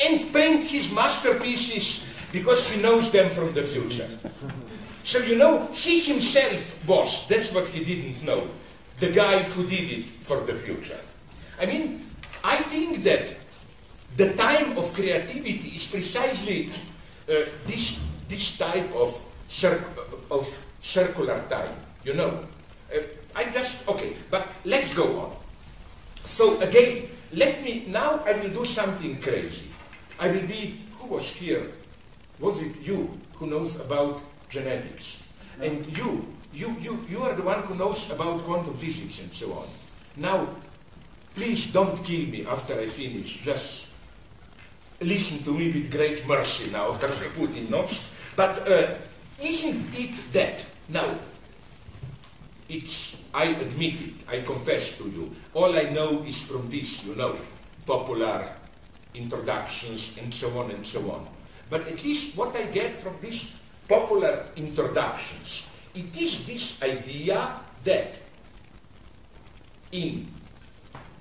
[0.05, 4.09] and paint his masterpieces because he knows them from the future.
[5.03, 8.47] So you know, he himself was, that's what he didn't know,
[8.99, 10.99] the guy who did it for the future.
[11.61, 12.05] I mean,
[12.43, 13.33] I think that
[14.17, 16.69] the time of creativity is precisely
[17.29, 19.23] uh, this, this type of
[20.29, 21.73] of circular time,
[22.07, 22.39] you know.
[22.87, 23.03] Uh,
[23.35, 25.35] I just, okay, but let's go on.
[26.15, 29.69] So again, let me, now I will do something crazy.
[30.17, 31.67] I will be, who was here?
[32.39, 35.27] Was it you who knows about genetics?
[35.61, 39.51] And you, you, you, you are the one who knows about quantum physics and so
[39.53, 39.67] on.
[40.15, 40.47] Now,
[41.35, 43.43] please don't kill me after I finish.
[43.43, 43.89] Just
[45.01, 47.85] listen to me with great mercy now, of course, Putin, no?
[48.37, 48.95] But uh,
[49.41, 50.65] isn't it that?
[50.89, 51.09] Now,
[52.69, 55.31] it's, I admit it, I confess to you.
[55.53, 57.35] All I know is from this, you know,
[57.85, 58.49] popular
[59.13, 61.27] introductions and so on and so on.
[61.69, 68.19] But at least what I get from these popular introductions, it is this idea that
[69.91, 70.27] in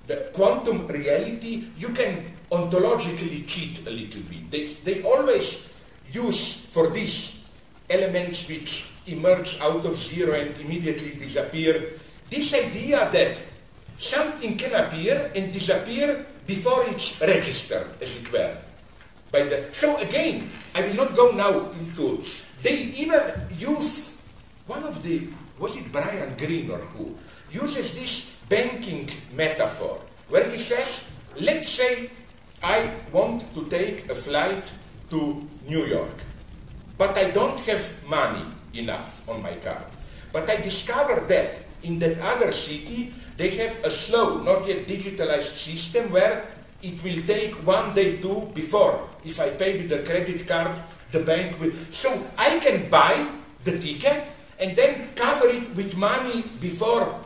[0.07, 4.51] the quantum reality you can ontologically cheat a little bit.
[4.51, 5.73] They, they always
[6.11, 7.45] use for this
[7.89, 11.93] elements which emerge out of zero and immediately disappear.
[12.29, 13.39] This idea that
[13.97, 18.57] something can appear and disappear before it's registered, as it were.
[19.31, 22.23] By the, so again, I will not go now into.
[22.61, 23.21] They even
[23.57, 24.21] use
[24.65, 25.27] one of the
[25.59, 27.15] was it Brian Greene or who
[27.51, 29.99] uses this banking metaphor
[30.29, 32.09] where he says, let's say
[32.63, 34.63] I want to take a flight
[35.09, 36.13] to New York
[36.97, 39.85] but I don't have money enough on my card.
[40.31, 45.55] But I discovered that in that other city, they have a slow, not yet digitalized
[45.55, 46.45] system where
[46.81, 49.07] it will take one day, two before.
[49.23, 50.79] If I pay with a credit card,
[51.11, 51.71] the bank will.
[51.89, 53.29] So I can buy
[53.63, 54.27] the ticket
[54.59, 57.19] and then cover it with money before,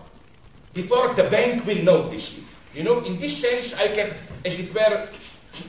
[0.73, 2.45] before the bank will notice it.
[2.77, 4.13] You know, in this sense, I can,
[4.45, 5.07] as it were,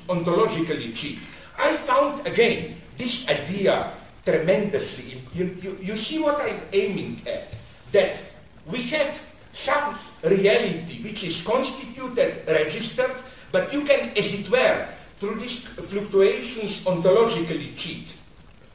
[0.09, 1.19] ontologically cheat.
[1.59, 3.91] I found again this idea
[4.25, 5.22] tremendously.
[5.35, 7.57] You, you, you see what I'm aiming at?
[7.93, 8.21] That
[8.67, 9.11] we have
[9.53, 13.17] some reality which is constituted, registered,
[13.51, 18.17] but you can, as it were, through these fluctuations ontologically cheat.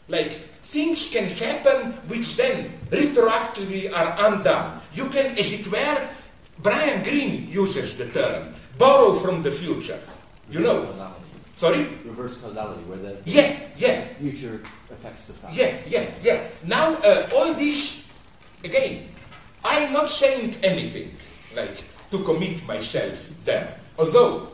[0.08, 0.32] Like
[0.64, 4.80] things can happen which then retroactively are undone.
[4.94, 6.08] You can, as it were,
[6.60, 10.00] Brian Greene uses the term, borrow from the future.
[10.50, 10.88] You know,
[11.58, 11.90] Sorry?
[12.06, 14.06] Reverse causality, where the yeah, yeah.
[14.22, 14.62] future
[14.94, 15.58] affects the past.
[15.58, 16.46] Yeah, yeah, yeah.
[16.64, 18.06] Now, uh, all this,
[18.64, 19.10] again,
[19.66, 21.18] I'm not saying anything
[21.56, 23.74] like to commit myself there.
[23.98, 24.54] Although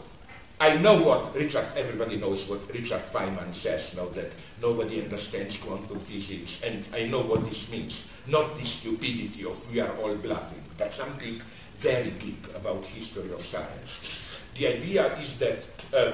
[0.61, 4.31] I know what Richard, everybody knows what Richard Feynman says now that
[4.61, 8.15] nobody understands quantum physics, and I know what this means.
[8.31, 11.41] Not the stupidity of we are all bluffing, but something
[11.79, 14.39] very deep about history of science.
[14.55, 16.13] The idea is that uh,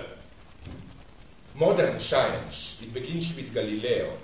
[1.59, 4.15] modern science, it begins with Galileo,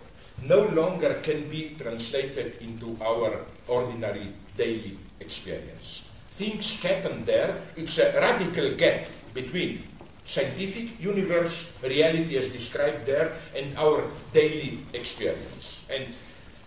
[0.48, 6.10] no longer can be translated into our ordinary daily experience.
[6.30, 9.84] Things happen there, it's a radical gap between
[10.24, 15.86] scientific universe, reality as described there, and our daily experience.
[15.92, 16.08] And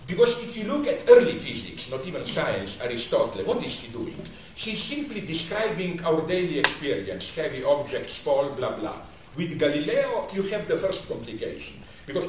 [0.08, 4.16] Because if you look at early physics, not even science, Aristotle, what is he doing?
[4.56, 8.96] He's simply describing our daily experience, heavy objects fall, blah, blah.
[9.38, 11.78] With Galileo, you have the first complication.
[12.04, 12.26] Because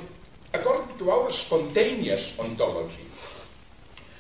[0.54, 3.10] according to our spontaneous ontology,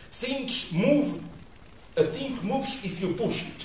[0.10, 1.22] things move,
[1.96, 3.62] a thing moves if you push it.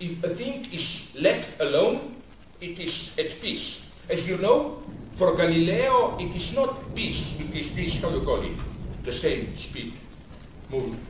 [0.00, 2.18] If a thing is left alone,
[2.60, 3.86] it is at peace.
[4.10, 8.42] As you know, for Galileo, it is not peace, it is this, how you call
[8.42, 8.58] it?
[9.06, 9.94] the same speed
[10.70, 11.02] movement.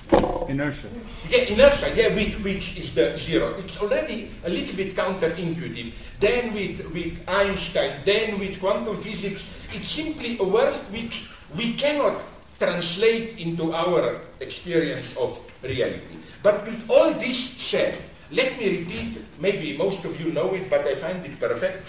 [0.48, 0.88] Inertia.
[1.28, 3.54] Yeah, inertia, yeah, with, which is the zero.
[3.58, 5.92] It's already a little bit counterintuitive.
[6.20, 12.22] Then with, with Einstein, then with quantum physics, it's simply a world which we cannot
[12.58, 16.16] translate into our experience of reality.
[16.42, 17.98] But with all this said,
[18.30, 21.84] let me repeat, maybe most of you know it, but I find it perfect.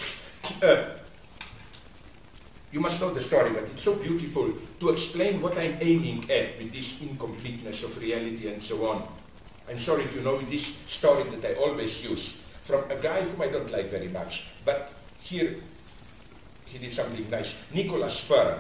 [0.64, 0.98] Uh,
[2.72, 6.58] you must know the story, but it's so beautiful to explain what I'm aiming at
[6.58, 9.08] with this incompleteness of reality and so on.
[9.70, 13.42] I'm sorry if you know this story that I always use from a guy whom
[13.42, 15.56] I don't like very much, but here
[16.66, 17.72] he did something nice.
[17.74, 18.60] Nicholas Fearn,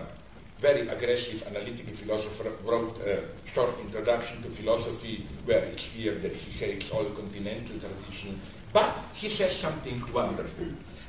[0.60, 6.66] very aggressive analytical philosopher, wrote a short introduction to philosophy where it's clear that he
[6.66, 8.40] hates all continental tradition,
[8.72, 10.68] but he says something wonderful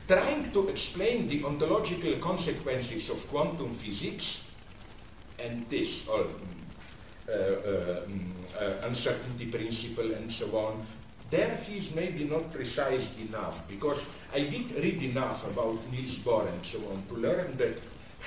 [0.09, 4.50] trying to explain the ontological consequences of quantum physics
[5.38, 6.24] and this, or
[7.28, 8.00] uh, uh,
[8.59, 10.84] uh, uncertainty principle and so on,
[11.30, 16.50] there he is maybe not precise enough because I did read enough about Niels Bohr
[16.50, 17.78] and so on to learn that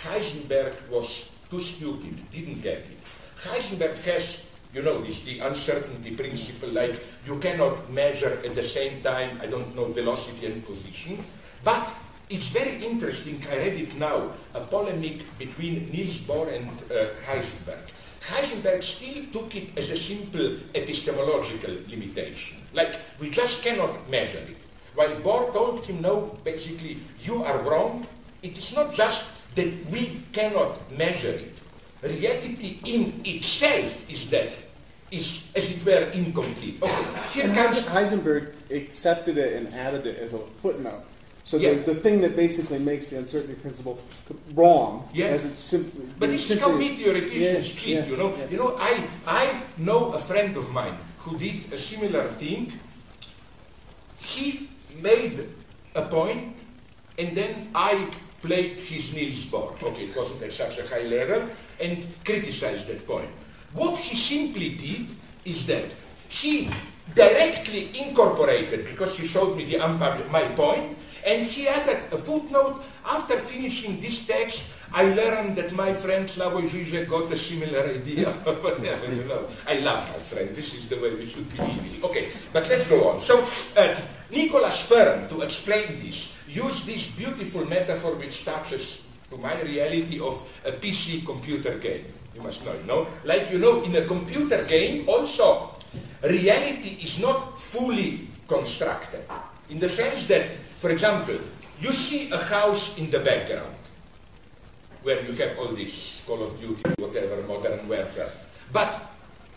[0.06, 3.02] Heisenberg was too stupid, didn't get it.
[3.38, 9.02] Heisenberg has you know this the uncertainty principle like you cannot measure at the same
[9.02, 11.18] time i don't know velocity and position
[11.64, 11.94] but
[12.30, 17.92] it's very interesting, I read it now, a polemic between Niels Bohr and uh, Heisenberg.
[18.22, 24.58] Heisenberg still took it as a simple epistemological limitation, like we just cannot measure it.
[24.96, 28.06] While Bohr told him, no, basically, you are wrong.
[28.44, 31.60] It is not just that we cannot measure it.
[32.04, 34.58] Reality in itself is that,
[35.12, 36.82] is as it were incomplete.
[36.82, 41.04] Okay, here comes Heisenberg accepted it and added it as a footnote.
[41.44, 41.74] So yeah.
[41.74, 44.00] the, the thing that basically makes the uncertainty principle
[44.54, 45.26] wrong, yeah.
[45.26, 46.06] as it's simply.
[46.20, 47.96] But this is how meteoreticians yeah, cheat.
[47.96, 48.48] Yeah, you know, yeah.
[48.50, 48.78] you know.
[48.80, 52.72] I I know a friend of mine who did a similar thing.
[54.20, 54.70] He
[55.02, 55.50] made
[55.96, 56.56] a point,
[57.18, 58.08] and then I
[58.42, 59.82] played his Niels Bohr.
[59.82, 61.50] Okay, it wasn't at such a high level,
[61.82, 63.30] and criticized that point.
[63.74, 65.08] What he simply did
[65.46, 65.86] is that
[66.30, 66.70] he
[67.16, 72.84] directly incorporated, because he showed me the unpublished, my point, and she added a footnote,
[73.06, 78.28] after finishing this text, I learned that my friend Slavoj Žižek got a similar idea.
[78.44, 79.48] Whatever, you know.
[79.68, 80.56] I love my friend.
[80.56, 82.04] This is the way we should be living.
[82.04, 83.20] Okay, but let's go on.
[83.20, 83.40] So,
[83.78, 83.96] uh,
[84.32, 90.36] Nicholas Fearn, to explain this, used this beautiful metaphor which touches to my reality of
[90.66, 92.06] a PC computer game.
[92.36, 93.08] You must know, you know?
[93.24, 95.76] Like, you know, in a computer game, also,
[96.24, 99.24] reality is not fully constructed.
[99.72, 100.46] In the sense that
[100.82, 101.38] for example,
[101.80, 103.78] you see a house in the background
[105.04, 108.34] where you have all this Call of Duty, whatever, modern warfare.
[108.74, 108.98] But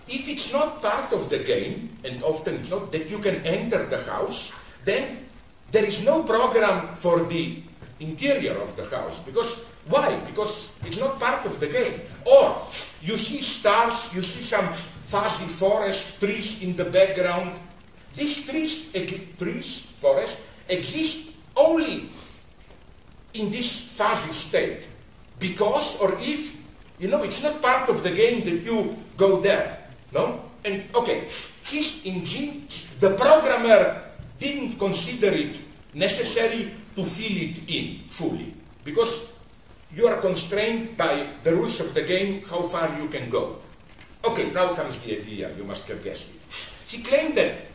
[0.07, 3.89] if it's not part of the game, and often it's not, that you can enter
[3.89, 4.53] the house,
[4.85, 5.25] then
[5.73, 7.63] there is no program for the
[8.01, 9.21] interior of the house.
[9.21, 10.21] Because why?
[10.29, 12.01] Because it's not part of the game.
[12.25, 12.57] Or
[13.01, 14.69] you see stars, you see some
[15.09, 17.57] fuzzy forest, trees in the background.
[18.15, 18.93] These trees,
[19.39, 22.07] trees, forest, exist only
[23.35, 24.87] in this fuzzy state.
[25.39, 26.63] Because or if,
[26.99, 29.91] you know, it's not part of the game that you go there.
[30.13, 30.41] No?
[30.65, 31.29] And okay,
[31.65, 32.67] his engine,
[33.01, 34.03] the programmer
[34.39, 35.61] didn't consider it
[35.93, 38.55] necessary to fill it in fully.
[38.85, 39.35] Because
[39.95, 43.59] you are constrained by the rules of the game how far you can go.
[44.25, 46.41] Okay, now comes the idea, you must have guessed it.
[46.87, 47.74] He claimed that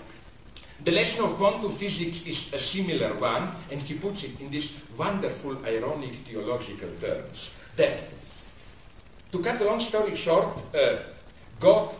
[0.83, 4.85] the lesson of quantum physics is a similar one, and he puts it in these
[4.97, 7.57] wonderful, ironic theological terms.
[7.75, 8.01] That,
[9.31, 10.97] to cut a long story short, uh,
[11.59, 11.93] God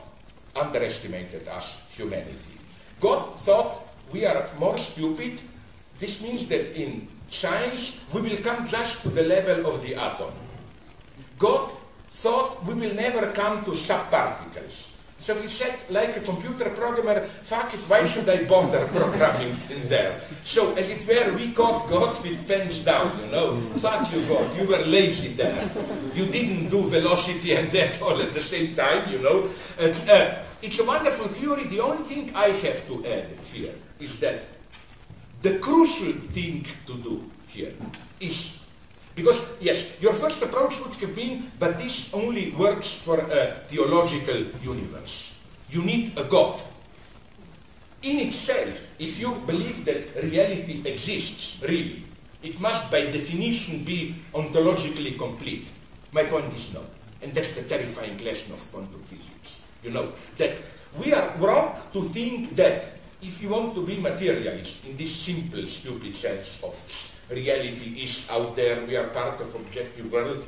[0.56, 2.58] underestimated us, humanity.
[3.00, 5.40] God thought we are more stupid.
[6.00, 10.32] This means that in science we will come just to the level of the atom.
[11.38, 11.72] God
[12.10, 14.89] thought we will never come to subparticles.
[15.20, 19.88] So he said, like a computer programmer, fuck it, why should I bother programming in
[19.90, 20.20] there?
[20.44, 23.60] So, as it were, we caught God with pens down, you know.
[23.78, 25.70] Fuck you, God, you were lazy there.
[26.16, 29.50] You didn't do velocity and that all at the same time, you know.
[29.78, 31.66] Uh, uh, it's a wonderful theory.
[31.66, 34.48] The only thing I have to add here is that
[35.42, 37.74] the crucial thing to do here
[38.20, 38.59] is
[39.20, 44.48] because, yes, your first approach would have been, but this only works for a theological
[44.64, 45.36] universe.
[45.70, 46.62] You need a God.
[48.02, 52.04] In itself, if you believe that reality exists, really,
[52.42, 55.68] it must by definition be ontologically complete.
[56.14, 56.86] My point is no.
[57.22, 59.68] And that's the terrifying lesson of quantum physics.
[59.84, 60.56] You know, that
[60.98, 65.68] we are wrong to think that if you want to be materialist in this simple,
[65.68, 66.72] stupid sense of
[67.30, 70.46] reality is out there, we are part of objective world,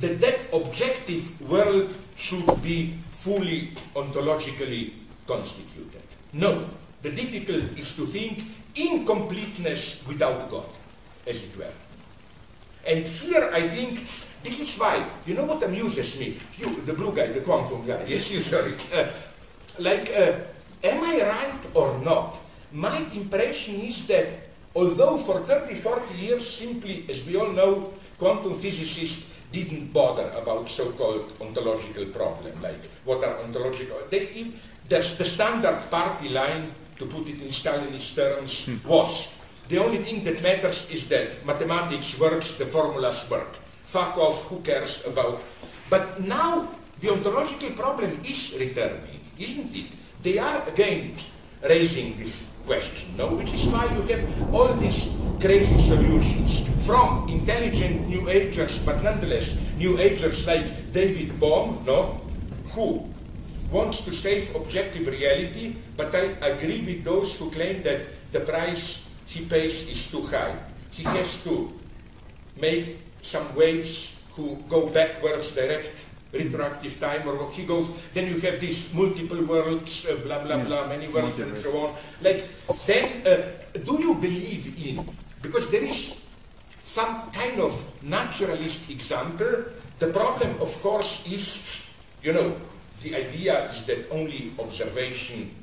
[0.00, 4.92] that that objective world should be fully ontologically
[5.26, 6.02] constituted.
[6.32, 6.68] No,
[7.02, 8.42] the difficulty is to think
[8.74, 10.66] incompleteness without God,
[11.26, 11.72] as it were.
[12.86, 14.00] And here I think
[14.42, 16.36] this is why, you know what amuses me?
[16.58, 18.74] You, the blue guy, the quantum guy, yes, you, sorry.
[18.92, 19.06] Uh,
[19.78, 20.40] like, uh,
[20.82, 22.36] am I right or not?
[22.72, 24.43] My impression is that
[24.74, 30.68] Although for 30, 40 years, simply, as we all know, quantum physicists didn't bother about
[30.68, 33.96] so-called ontological problem, like what are ontological...
[34.10, 34.50] They,
[34.88, 38.88] there's the standard party line, to put it in Stalinist terms, hmm.
[38.88, 43.54] was the only thing that matters is that mathematics works, the formulas work.
[43.86, 45.40] Fuck off, who cares about...
[45.88, 46.68] But now
[47.00, 49.86] the ontological problem is returning, isn't it?
[50.22, 51.14] They are again
[51.62, 53.34] raising this question, no?
[53.36, 59.60] Which is why you have all these crazy solutions from intelligent New Agers, but nonetheless
[59.76, 62.20] New Agers like David Bohm, no?
[62.72, 63.08] Who
[63.70, 69.10] wants to save objective reality, but I agree with those who claim that the price
[69.26, 70.54] he pays is too high.
[70.90, 71.72] He has to
[72.60, 76.03] make some waves who go backwards direct
[76.34, 80.56] retroactive time or what he goes, then you have these multiple worlds, uh, blah, blah,
[80.56, 80.66] yes.
[80.66, 81.94] blah, many worlds and so on.
[82.20, 82.44] Like,
[82.86, 85.06] then, uh, do you believe in,
[85.40, 86.26] because there is
[86.82, 87.72] some kind of
[88.02, 89.64] naturalist example,
[89.98, 91.86] the problem, of course, is,
[92.22, 92.56] you know,
[93.00, 95.54] the idea is that only observation,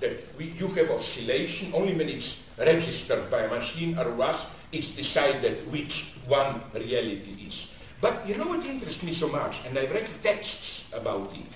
[0.00, 4.94] that we, you have oscillation, only when it's registered by a machine or us, it's
[4.94, 7.75] decided which one reality is.
[8.00, 11.46] But you know what interests me so much, and I've read texts about it.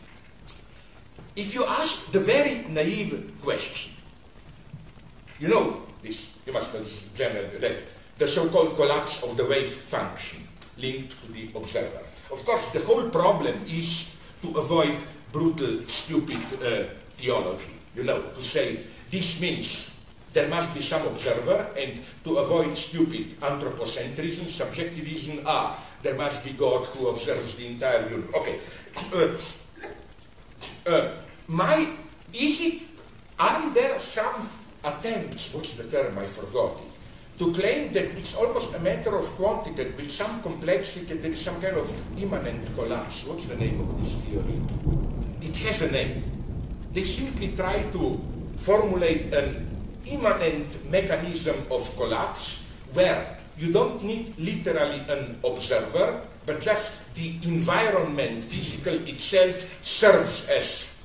[1.37, 3.93] If you ask the very naive question,
[5.39, 7.83] you know this, you must have read
[8.19, 10.43] the so-called collapse of the wave function
[10.79, 12.03] linked to the observer.
[12.33, 14.97] Of course, the whole problem is to avoid
[15.33, 16.85] brutal, stupid uh,
[17.17, 17.73] theology.
[17.95, 18.81] You know, to say
[19.11, 20.01] this means
[20.33, 26.53] there must be some observer, and to avoid stupid anthropocentrism, subjectivism, ah, there must be
[26.53, 28.35] God who observes the entire universe.
[28.35, 28.61] Okay.
[29.13, 31.13] Uh, uh,
[31.49, 31.89] my,
[32.33, 32.83] is it,
[33.39, 34.49] are there some
[34.85, 36.91] attempts, what's the term, I forgot it,
[37.39, 41.61] to claim that it's almost a matter of quantity, with some complexity, there is some
[41.61, 41.89] kind of
[42.21, 43.27] immanent collapse.
[43.27, 44.61] What's the name of this theory?
[45.41, 46.23] It has a name.
[46.93, 48.21] They simply try to
[48.57, 49.67] formulate an
[50.05, 58.43] immanent mechanism of collapse where you don't need literally an observer, but just the environment,
[58.43, 60.97] physical itself, serves as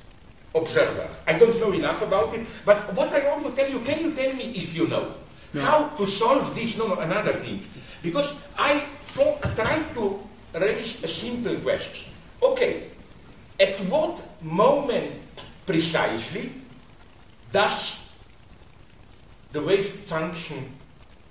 [0.54, 1.06] observer.
[1.28, 4.12] I don't know enough about it, but what I want to tell you, can you
[4.16, 5.12] tell me if you know?
[5.52, 5.60] No.
[5.60, 6.78] How to solve this?
[6.78, 7.60] No, no, another thing.
[8.02, 10.18] Because I thought, tried to
[10.54, 12.12] raise a simple question.
[12.42, 12.88] Okay,
[13.60, 15.12] at what moment
[15.66, 16.52] precisely
[17.52, 18.12] does
[19.52, 20.75] the wave function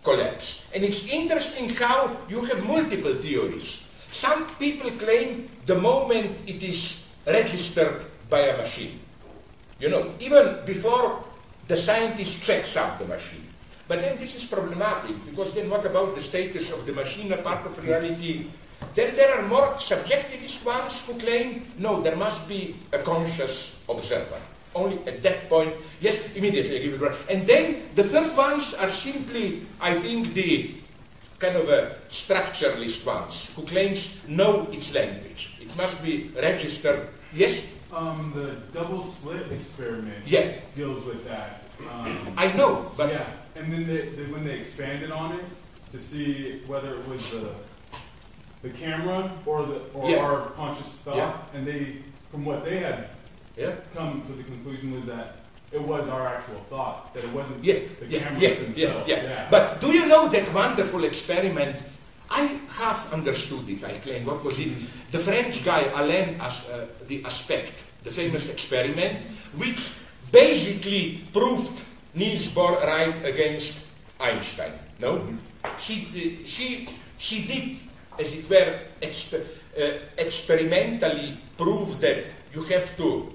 [0.05, 0.69] collapse.
[0.73, 3.89] And it's interesting how you have multiple theories.
[4.07, 9.01] Some people claim the moment it is registered by a machine.
[9.81, 11.25] You know, even before
[11.67, 13.43] the scientist checks out the machine.
[13.89, 17.41] But then this is problematic because then what about the status of the machine a
[17.41, 18.45] part of reality?
[18.93, 24.39] Then there are more subjectivist ones who claim no, there must be a conscious observer
[24.75, 27.17] only at that point, yes, immediately I give it right.
[27.29, 30.75] And then the third ones are simply, I think, the
[31.39, 35.57] kind of a structuralist ones who claims know its language.
[35.61, 37.07] It must be registered.
[37.33, 37.73] Yes?
[37.91, 40.59] Um, the double slit experiment yeah.
[40.75, 41.63] deals with that.
[41.91, 43.25] Um, I know, but yeah,
[43.55, 45.45] and then they, they, when they expanded on it
[45.91, 47.51] to see whether it was the
[48.63, 50.17] the camera or the or yeah.
[50.17, 51.37] our conscious thought, yeah.
[51.53, 51.97] and they
[52.31, 53.09] from what they had
[53.57, 53.71] Yeah?
[53.93, 55.37] come to the conclusion was that
[55.71, 59.09] it was our actual thought, that it wasn't Yeah, the yeah, cameras yeah, yeah, themselves.
[59.09, 59.47] yeah.
[59.49, 61.83] But do you know that wonderful experiment?
[62.29, 64.25] I half understood it, I claim.
[64.25, 64.71] What was it?
[65.11, 69.23] The French guy, Alain As, uh, the Aspect, the famous experiment,
[69.57, 69.93] which
[70.31, 71.83] basically proved
[72.13, 73.85] Niels Bohr right against
[74.19, 74.71] Einstein.
[74.99, 75.21] No?
[75.79, 76.87] He, uh, he,
[77.17, 77.77] he did,
[78.19, 79.45] as it were, exper-
[79.77, 82.23] uh, experimentally prove that
[82.53, 83.31] you have to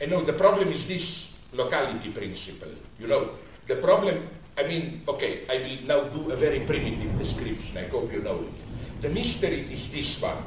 [0.00, 2.72] Eh, I know the problem is this locality principle.
[2.98, 3.30] You know,
[3.66, 4.26] the problem,
[4.58, 7.78] I mean, okay, I will now do a very primitive description.
[7.78, 9.02] I hope you know it.
[9.02, 10.40] The mystery is this one.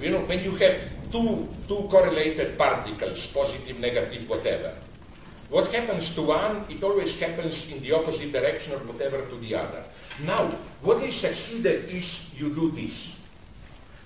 [0.00, 4.74] You know, when you have two, two correlated particles, positive, negative, whatever,
[5.50, 9.54] what happens to one, it always happens in the opposite direction or whatever to the
[9.54, 9.82] other.
[10.26, 10.44] Now,
[10.82, 13.26] what is succeeded is you do this.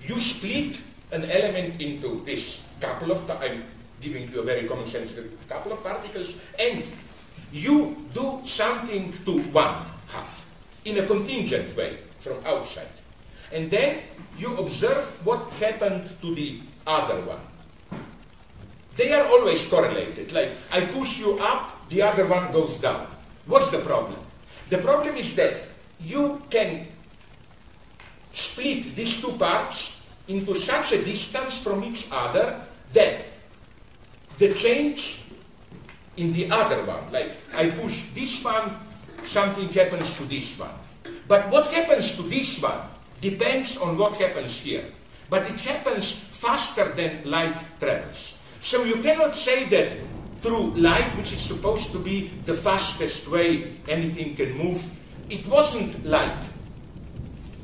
[0.01, 0.79] You split
[1.11, 3.63] an element into this couple of, I'm
[4.03, 5.17] giving you a very common sense
[5.47, 6.83] couple of particles, and
[7.51, 10.51] you do something to one half
[10.85, 12.91] in a contingent way from outside.
[13.53, 14.01] And then
[14.37, 17.39] you observe what happened to the other one.
[18.97, 20.33] They are always correlated.
[20.33, 23.07] Like I push you up, the other one goes down.
[23.45, 24.19] What's the problem?
[24.69, 25.53] The problem is that
[26.01, 26.87] you can
[28.31, 32.59] split these two parts into such a distance from each other
[32.93, 33.25] that
[34.37, 35.23] the change
[36.17, 38.71] in the other one, like I push this one,
[39.23, 40.73] something happens to this one.
[41.27, 42.79] But what happens to this one
[43.21, 44.85] depends on what happens here.
[45.29, 48.39] But it happens faster than light travels.
[48.59, 49.97] So you cannot say that
[50.41, 54.83] through light, which is supposed to be the fastest way anything can move,
[55.29, 56.49] it wasn't light.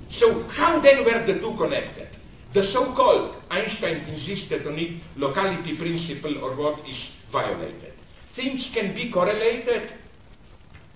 [0.08, 2.09] So how then were the two connected?
[2.52, 7.94] The so-called, Einstein insisted on it, locality principle or what is violated.
[8.26, 9.94] Things can be correlated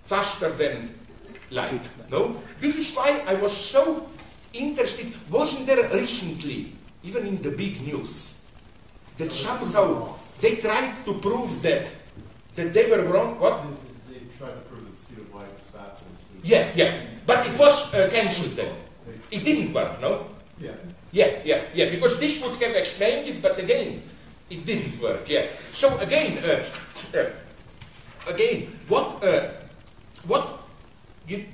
[0.04, 0.94] faster than
[1.52, 1.88] light.
[2.10, 2.42] No?
[2.60, 4.10] This is why I was so
[4.54, 5.14] interested.
[5.30, 6.74] Wasn't there recently,
[7.04, 8.46] even in the big news,
[9.18, 11.92] that somehow they tried to prove that
[12.56, 13.40] that they were wrong?
[13.40, 13.62] What?
[14.10, 16.72] They, they tried to prove the speed of light was faster than speed of Yeah,
[16.74, 17.02] yeah.
[17.26, 18.74] But it was uh, cancelled then.
[19.32, 20.28] It didn't work, no?
[20.60, 20.78] Yeah.
[21.14, 24.02] Yeah, yeah, yeah, because this would have explained it, but again,
[24.49, 25.45] it didn't work, yeah.
[25.72, 26.65] So again, uh,
[27.15, 27.30] uh,
[28.27, 29.53] again, what, uh,
[30.26, 30.60] what
[31.27, 31.45] you,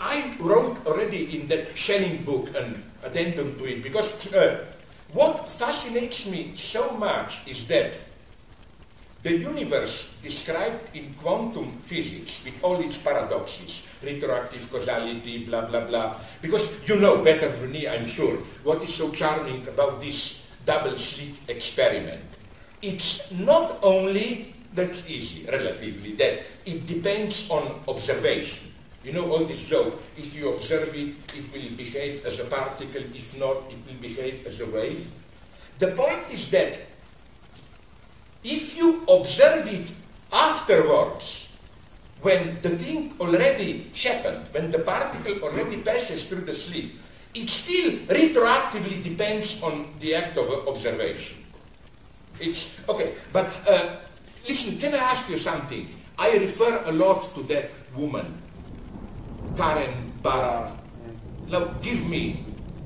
[0.00, 4.64] I wrote already in that Schelling book an addendum to it, because uh,
[5.12, 7.92] what fascinates me so much is that
[9.22, 16.16] the universe described in quantum physics with all its paradoxes, retroactive causality, blah, blah, blah,
[16.40, 21.38] because you know better me, I'm sure, what is so charming about this double slit
[21.48, 22.24] experiment.
[22.82, 28.72] It's not only, that's easy, relatively, that it depends on observation.
[29.04, 33.02] You know all this joke, if you observe it, it will behave as a particle,
[33.12, 35.08] if not, it will behave as a wave.
[35.78, 36.78] The point is that
[38.42, 39.92] if you observe it
[40.32, 41.43] afterwards,
[42.24, 46.88] when the thing already happened, when the particle already passes through the slit,
[47.34, 51.44] it still retroactively depends on the act of observation.
[52.40, 54.00] It's okay, but uh,
[54.48, 55.86] listen, can I ask you something?
[56.18, 58.40] I refer a lot to that woman,
[59.56, 60.72] Karen Barad.
[61.48, 62.42] Now, give me,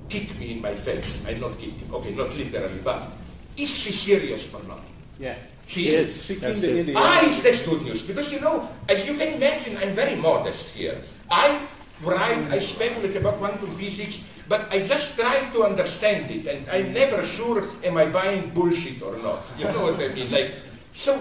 [0.08, 1.24] kick me in my face.
[1.28, 1.86] I'm not kidding.
[1.92, 3.06] Okay, not literally, but
[3.56, 4.82] is she serious or not?
[5.20, 5.38] Yeah.
[5.68, 6.24] She is.
[6.24, 6.78] She came That's to.
[6.80, 6.96] India.
[6.96, 10.72] Ah, it's- that's good news because you know, as you can imagine, I'm very modest
[10.74, 10.96] here.
[11.30, 11.60] I
[12.00, 16.96] write, I speculate about quantum physics, but I just try to understand it, and I'm
[16.96, 19.44] never sure am I buying bullshit or not.
[19.60, 20.32] You know what I mean?
[20.32, 20.56] Like,
[20.96, 21.20] so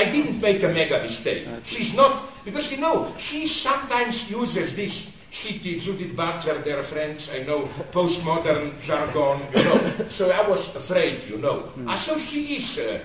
[0.00, 1.44] I didn't make a mega mistake.
[1.62, 5.20] She's not because you know she sometimes uses this.
[5.32, 9.80] Shitty Judith Butler, their friends, I know, postmodern jargon, you know.
[10.12, 11.64] So I was afraid, you know.
[11.88, 12.76] Ah, so she is.
[12.76, 13.00] Uh,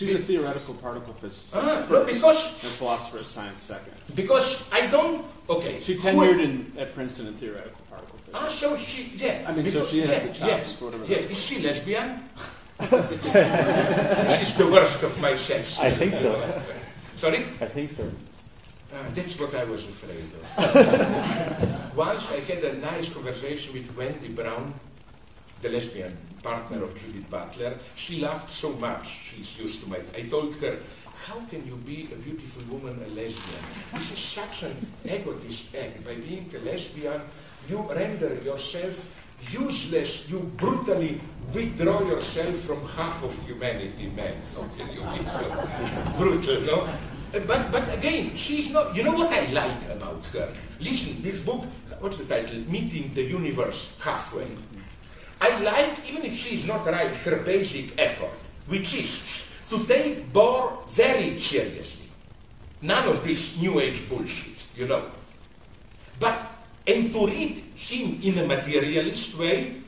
[0.00, 3.92] She's a theoretical particle physicist Ah, first, no, because- and philosopher of science second.
[4.14, 5.20] Because I don't.
[5.48, 5.78] Okay.
[5.80, 8.38] She who- tenured in, at Princeton in theoretical particle physics.
[8.40, 8.60] Ah, physics.
[8.64, 9.12] so she.
[9.20, 9.44] Yeah.
[9.46, 11.18] I mean, so because- she has yeah, the chops for whatever Yeah.
[11.34, 12.24] Is she lesbian?
[12.80, 15.78] this is the worst of my sex.
[15.80, 16.32] I think so.
[17.16, 17.44] Sorry.
[17.60, 18.08] I think so.
[18.94, 21.94] Ah, that's what I was afraid of.
[21.94, 24.72] Once I had a nice conversation with Wendy Brown,
[25.60, 27.74] the lesbian partner of Judith Butler.
[27.94, 30.00] She laughed so much, she's used to my.
[30.14, 30.78] I told her,
[31.26, 33.64] How can you be a beautiful woman a lesbian?
[33.92, 36.04] This is such an egotist act.
[36.04, 37.20] By being a lesbian,
[37.68, 39.16] you render yourself
[39.48, 41.20] useless, you brutally
[41.52, 44.34] withdraw yourself from half of humanity, man.
[44.54, 46.88] How can you be so brutal, no?
[47.32, 50.52] But, but again, she's not, you know what I like about her?
[50.80, 51.64] Listen, this book,
[52.00, 52.58] what's the title?
[52.68, 54.48] Meeting the Universe Halfway.
[55.40, 58.36] I like, even if she's not right, her basic effort,
[58.68, 62.06] which is to take Bohr very seriously.
[62.82, 65.04] None of this New Age bullshit, you know.
[66.18, 66.36] But,
[66.86, 69.80] and to read him in a materialist way,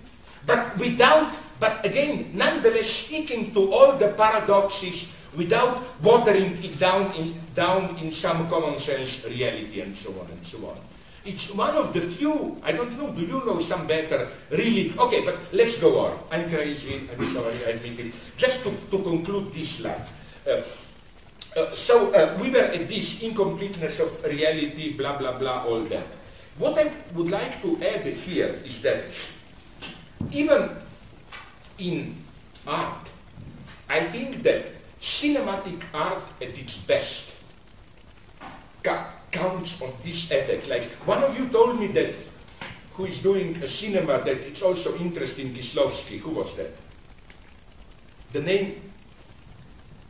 [0.47, 7.35] but without, but again, nonetheless sticking to all the paradoxes without watering it down in,
[7.55, 10.77] down in some common sense reality and so on and so on.
[11.25, 14.93] It's one of the few, I don't know, do you know some better, really?
[14.99, 16.19] Okay, but let's go on.
[16.33, 18.13] I'm crazy, I'm sorry, I admit it.
[18.37, 20.03] Just to, to conclude this slide.
[20.47, 20.63] Uh,
[21.57, 26.07] uh, so uh, we were at this incompleteness of reality, blah, blah, blah, all that.
[26.59, 29.05] What I would like to add here is that
[30.33, 30.71] even
[31.79, 32.17] in
[32.67, 33.11] art,
[33.89, 34.67] I think that
[34.99, 37.33] cinematic art at its best
[39.33, 40.69] counts on this effect.
[40.69, 42.15] Like one of you told me that
[42.95, 46.19] who is doing a cinema that it's also interesting Kieślowski.
[46.19, 46.71] Who was that?
[48.33, 48.81] The name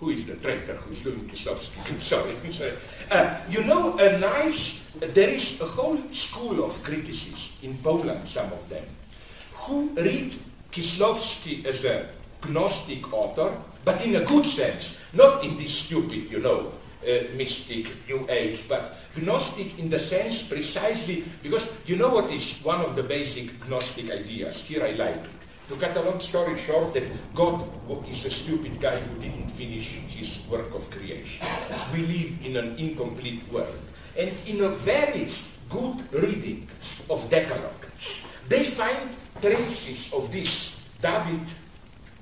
[0.01, 2.01] who is the traitor who is doing Kieślowski?
[2.01, 2.35] Sorry.
[2.51, 2.73] sorry.
[3.11, 8.53] Uh, you know, a nice, there is a whole school of critics in Poland, some
[8.53, 8.85] of them,
[9.53, 10.35] who read
[10.73, 12.09] Kieślowski as a
[12.49, 16.73] Gnostic author, but in a good sense, not in this stupid, you know,
[17.03, 22.63] uh, mystic, New Age, but Gnostic in the sense precisely because you know what is
[22.63, 24.65] one of the basic Gnostic ideas.
[24.67, 25.43] Here I like it.
[25.69, 27.05] To cut a long story short, that
[27.35, 27.63] God
[28.09, 31.47] is a stupid guy who didn't finish his work of creation.
[31.95, 33.79] We live in an incomplete world.
[34.19, 35.29] And in a very
[35.71, 36.69] good reading
[37.09, 37.87] of Decalogue,
[38.49, 39.09] they find
[39.41, 41.47] traces of this David,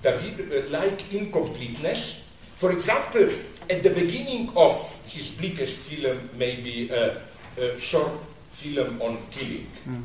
[0.02, 2.28] David-like incompleteness.
[2.56, 3.28] For example,
[3.70, 4.74] at the beginning of
[5.06, 7.16] his bleakest film, maybe a,
[7.56, 8.12] a short
[8.50, 9.66] film on killing.
[9.86, 10.02] Hmm.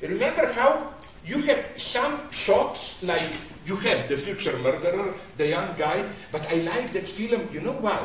[0.00, 0.92] Remember how
[1.24, 3.32] you have some shots like
[3.66, 7.76] you have the future murderer, the young guy, but I like that film, you know
[7.80, 8.00] why?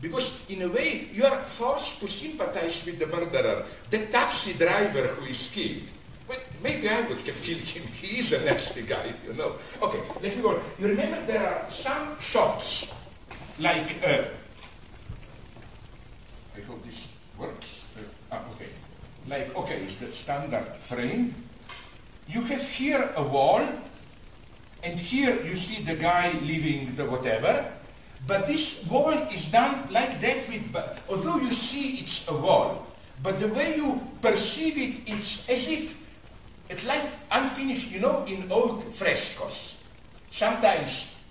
[0.00, 5.08] Because in a way you are forced to sympathize with the murderer, the taxi driver
[5.08, 5.82] who is killed.
[6.28, 7.84] Well, maybe I would have killed him.
[8.00, 9.56] He is a nasty guy, you know.
[9.82, 10.50] Okay, let me go.
[10.50, 10.60] on.
[10.78, 12.94] You remember there are some shots
[13.58, 14.22] like uh,
[16.58, 17.86] I hope this works.
[17.94, 18.02] Uh,
[18.32, 18.70] ah, okay.
[19.28, 21.34] Like, okay, it's the standard frame.
[22.26, 23.62] You have here a wall,
[24.82, 27.64] and here you see the guy leaving the whatever,
[28.26, 30.74] but this wall is done like that with,
[31.08, 32.86] although you see it's a wall,
[33.22, 36.08] but the way you perceive it, it's as if
[36.68, 39.84] it's like unfinished, you know, in old frescoes.
[40.28, 41.22] Sometimes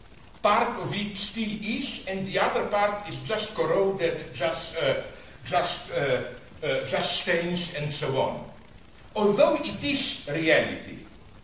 [0.42, 5.04] part of it still is, and the other part is just corroded, just, uh,
[5.48, 6.22] just, uh,
[6.64, 8.44] uh, just stains, and so on.
[9.16, 11.00] Although it is reality,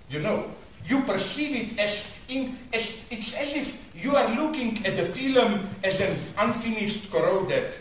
[0.09, 0.45] you know,
[0.85, 5.67] you perceive it as, in, as it's as if you are looking at the film
[5.83, 7.73] as an unfinished, corroded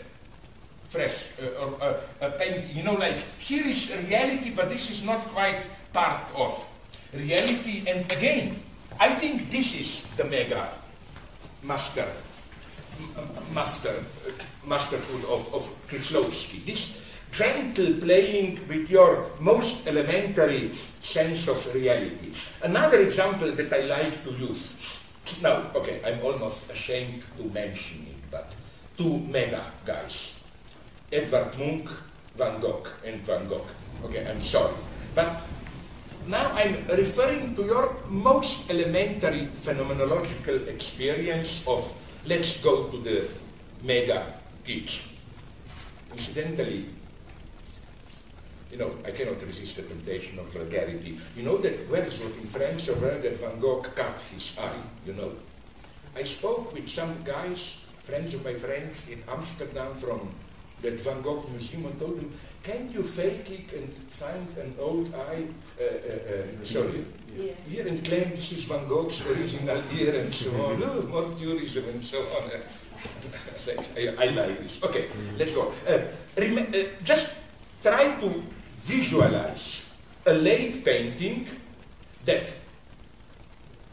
[0.85, 2.63] fresh uh, or uh, a.
[2.73, 6.53] You know, like here is reality, but this is not quite part of
[7.13, 7.83] reality.
[7.87, 8.55] And again,
[8.99, 10.69] I think this is the mega
[11.63, 12.05] master
[13.53, 14.03] master
[14.67, 16.65] masterhood of, of Kieślowski.
[16.65, 17.03] This
[17.33, 20.69] gentle playing with your most elementary
[21.01, 22.31] sense of reality.
[22.61, 25.01] Another example that I like to use.
[25.41, 28.53] Now, okay, I'm almost ashamed to mention it, but
[28.97, 30.43] two mega guys.
[31.11, 31.89] Edvard Munch,
[32.35, 33.65] Van Gogh, and Van Gogh.
[34.05, 34.73] Okay, I'm sorry.
[35.15, 35.41] But
[36.27, 41.81] now I'm referring to your most elementary phenomenological experience of
[42.25, 43.27] let's go to the
[43.81, 45.09] mega pitch.
[46.11, 46.85] Incidentally,
[48.71, 51.17] you know, I cannot resist the temptation of vulgarity.
[51.37, 55.31] You know that Wordsworth in France aware that Van Gogh cut his eye, you know.
[56.15, 60.29] I spoke with some guys, friends of my friends in Amsterdam from
[60.81, 62.31] that Van Gogh Museum and told them,
[62.63, 65.45] can't you fake it and find an old eye,
[65.79, 67.53] uh, uh, uh, sorry, Yeah.
[67.67, 71.85] here and claim this is Van Gogh's original ear and so on, oh, more tourism
[71.89, 72.51] and so on.
[73.69, 74.83] I, I like this.
[74.83, 75.07] Okay,
[75.37, 75.73] let's go.
[75.87, 75.99] Uh,
[76.37, 77.43] uh, just
[77.81, 78.29] try to
[78.83, 79.93] visualize
[80.25, 81.47] a late painting
[82.25, 82.53] that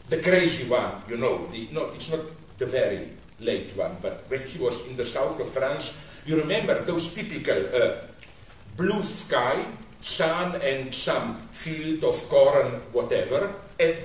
[0.09, 2.21] the crazy one, you know, the, no, it's not
[2.57, 6.81] the very late one, but when he was in the south of France, you remember
[6.83, 7.95] those typical uh,
[8.77, 9.65] blue sky,
[9.99, 13.97] sun and some field of corn, whatever, and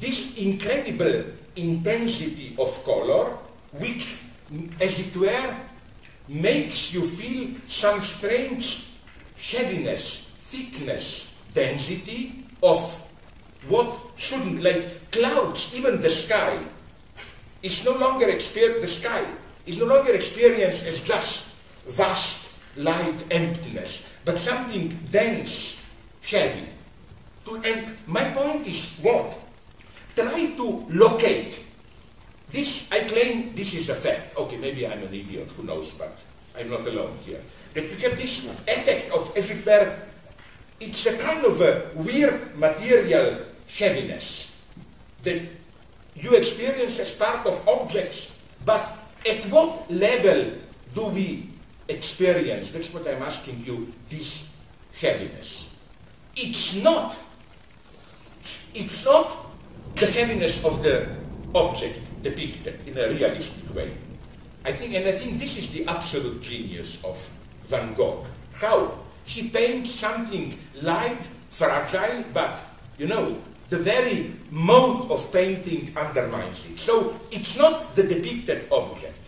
[0.00, 1.24] this incredible
[1.56, 3.36] intensity of color,
[3.78, 4.18] which,
[4.80, 5.56] as it were,
[6.28, 8.90] makes you feel some strange
[9.36, 12.80] heaviness, thickness, density of
[13.68, 16.58] what shouldn't, like clouds, even the sky,
[17.62, 19.24] is no longer exper- the sky
[19.66, 21.56] is no longer experienced as just
[21.88, 25.84] vast light emptiness, but something dense,
[26.22, 26.68] heavy.
[27.46, 29.38] To, and my point is what?
[30.14, 31.64] Try to locate.
[32.56, 34.34] This, I claim this is a fact.
[34.34, 36.24] Okay, maybe I'm an idiot, who knows, but
[36.58, 37.42] I'm not alone here.
[37.74, 39.94] That you have this effect of, as it were,
[40.80, 44.56] it's a kind of a weird material heaviness
[45.22, 45.42] that
[46.14, 48.90] you experience as part of objects, but
[49.28, 50.52] at what level
[50.94, 51.50] do we
[51.90, 54.56] experience, that's what I'm asking you, this
[54.98, 55.76] heaviness?
[56.34, 57.18] It's not,
[58.72, 59.44] it's not
[59.96, 61.25] the heaviness of the
[61.56, 63.90] object depicted in a realistic way.
[64.64, 67.16] I think, and I think this is the absolute genius of
[67.66, 68.26] Van Gogh.
[68.54, 68.92] How
[69.24, 72.62] he paints something light, fragile, but
[72.98, 73.36] you know,
[73.68, 76.78] the very mode of painting undermines it.
[76.78, 79.18] So it's not the depicted object,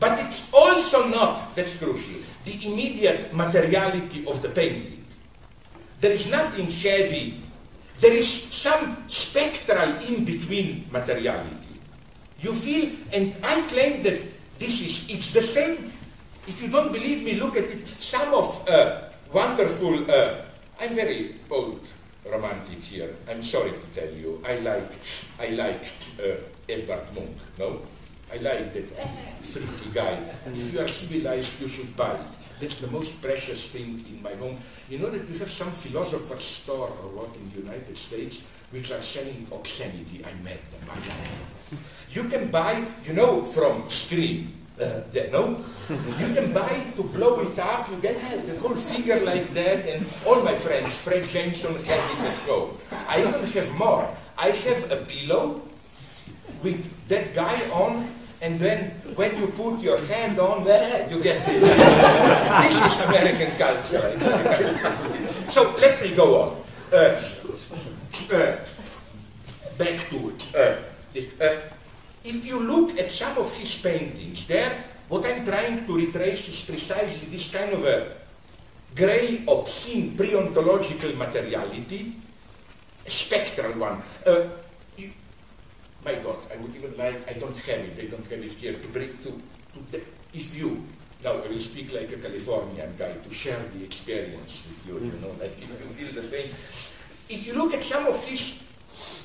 [0.00, 5.04] but it's also not, that's crucial, the immediate materiality of the painting.
[6.00, 7.40] There is nothing heavy,
[8.00, 11.80] there is some spectral in between materiality.
[12.40, 14.20] You feel, and I claim that
[14.58, 15.92] this is, it's the same.
[16.46, 17.86] If you don't believe me, look at it.
[17.98, 20.42] Some of uh, wonderful, uh,
[20.80, 21.80] I'm very old
[22.30, 23.16] romantic here.
[23.28, 24.42] I'm sorry to tell you.
[24.46, 24.92] I like,
[25.40, 26.36] I like uh,
[26.68, 27.38] Edvard Munch.
[27.58, 27.80] No,
[28.32, 28.90] I like that
[29.42, 30.18] freaky guy.
[30.46, 32.38] If you are civilized, you should buy it.
[32.64, 34.56] That's the most precious thing in my home.
[34.88, 38.90] You know that we have some philosopher's store or what in the United States which
[38.90, 40.24] are selling obscenity.
[40.24, 40.80] I met them.
[40.88, 40.96] I.
[42.08, 44.48] You can buy, you know, from Scream.
[44.80, 45.60] Uh, the, no,
[45.92, 47.90] you can buy to blow it up.
[47.90, 48.16] You get
[48.48, 52.78] the whole figure like that, and all my friends, Fred Jameson, had it at home.
[53.12, 54.08] I even have more.
[54.38, 55.60] I have a pillow
[56.62, 58.08] with that guy on,
[58.42, 64.04] and then when you put your hand on that, you get this is American culture.
[65.48, 66.56] so let me go on.
[66.92, 67.20] Uh,
[68.32, 68.56] uh,
[69.78, 70.40] back to it.
[70.54, 70.76] Uh,
[71.12, 71.60] this, uh,
[72.24, 76.64] if you look at some of his paintings, there, what I'm trying to retrace is
[76.64, 78.16] precisely this kind of a
[78.94, 82.14] grey, obscene, pre-ontological materiality,
[83.06, 84.02] spectral one.
[86.04, 88.74] My God, I would even like, I don't have it, I don't have it here,
[88.74, 90.02] to bring to, to the,
[90.34, 90.84] if you,
[91.24, 95.18] now I will speak like a Californian guy, to share the experience with you, you
[95.22, 96.50] know, like if you feel the same.
[97.30, 98.62] If you look at some of his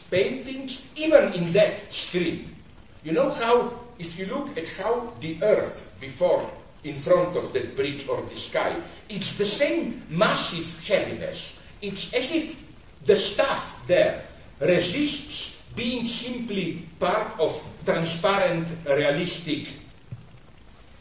[0.10, 2.56] paintings, even in that screen,
[3.04, 6.50] you know how, if you look at how the earth before,
[6.86, 8.74] in front of that bridge or the sky,
[9.10, 11.62] it's the same massive heaviness.
[11.82, 12.72] It's as if
[13.06, 14.24] the stuff there
[14.62, 19.72] resists being simply part of transparent, realistic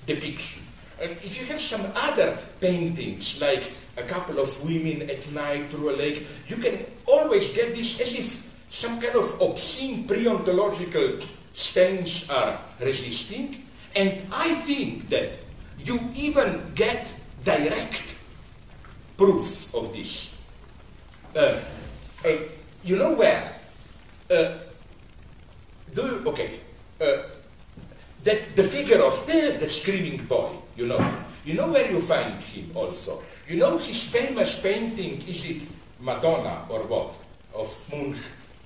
[0.06, 0.62] depiction.
[1.02, 5.90] And if you have some other paintings, like a couple of women at night through
[5.90, 8.28] a lake, you can always get this as if
[8.68, 13.66] some kind of obscene pre-ontological stains are resisting.
[13.96, 15.42] And I think that
[15.82, 18.14] you even get direct
[19.16, 20.40] proofs of this.
[21.34, 21.58] Uh,
[22.24, 22.28] uh,
[22.84, 23.42] you know where?
[24.30, 24.67] Uh,
[25.98, 26.50] do you, okay.
[27.00, 27.26] Uh,
[28.24, 31.00] that the figure of the, the screaming boy, you know,
[31.44, 33.22] you know where you find him also.
[33.48, 35.62] You know his famous painting, is it
[36.00, 37.16] Madonna or what?
[37.54, 38.18] Of Munch,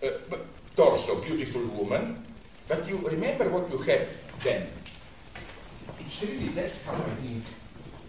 [0.03, 0.37] uh,
[0.77, 2.25] torso, beautiful woman.
[2.69, 4.09] But you remember what you have
[4.43, 4.67] then.
[6.01, 7.45] It's really, that's how I think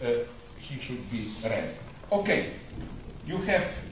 [0.04, 0.24] uh,
[0.60, 1.70] he should be read.
[2.12, 2.52] Okay,
[3.28, 3.84] you have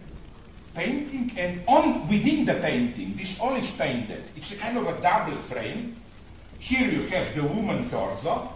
[0.74, 4.24] painting and on within the painting, this all is painted.
[4.36, 5.96] It's a kind of a double frame.
[6.60, 8.50] Here you have the woman torso,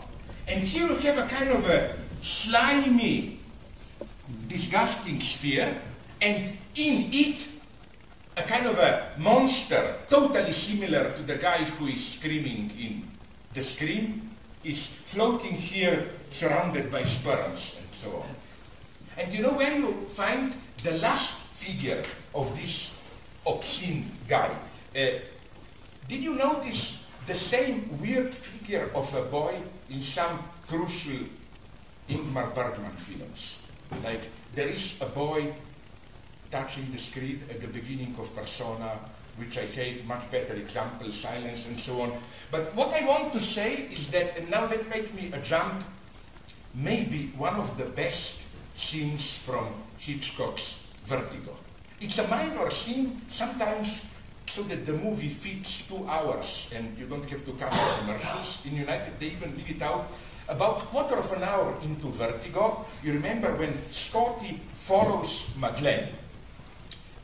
[0.47, 3.39] and here you have a kind of a slimy,
[4.47, 5.81] disgusting sphere,
[6.21, 7.47] and in it
[8.37, 13.03] a kind of a monster, totally similar to the guy who is screaming in
[13.53, 14.29] the scream,
[14.63, 18.29] is floating here surrounded by sperms and so on.
[19.17, 22.03] And you know where you find the last figure
[22.33, 22.93] of this
[23.47, 24.49] obscene guy?
[24.95, 25.19] Uh,
[26.07, 29.55] did you notice the same weird figure of a boy
[29.89, 31.25] in some crucial
[32.09, 33.61] Ingmar Bergman films?
[34.03, 34.21] Like
[34.53, 35.53] there is a boy
[36.51, 38.99] touching the screen at the beginning of Persona,
[39.37, 42.13] which I hate, much better example, silence and so on.
[42.51, 45.83] But what I want to say is that, and now let make me a jump,
[46.73, 51.53] maybe one of the best scenes from Hitchcock's Vertigo.
[52.01, 54.05] It's a minor scene, sometimes
[54.45, 58.65] so that the movie fits two hours and you don't have to cut the commercials.
[58.65, 60.07] In United, they even leave it out
[60.47, 62.85] about quarter of an hour into Vertigo.
[63.03, 66.09] You remember when Scotty follows Madeleine,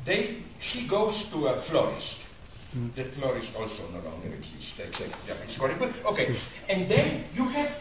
[0.04, 2.28] they, she goes to a florist.
[2.74, 2.90] Hmm.
[2.96, 4.76] That florist also no longer exists.
[4.78, 5.90] That's yeah, it's horrible.
[6.12, 6.34] Okay,
[6.70, 7.72] and then you have,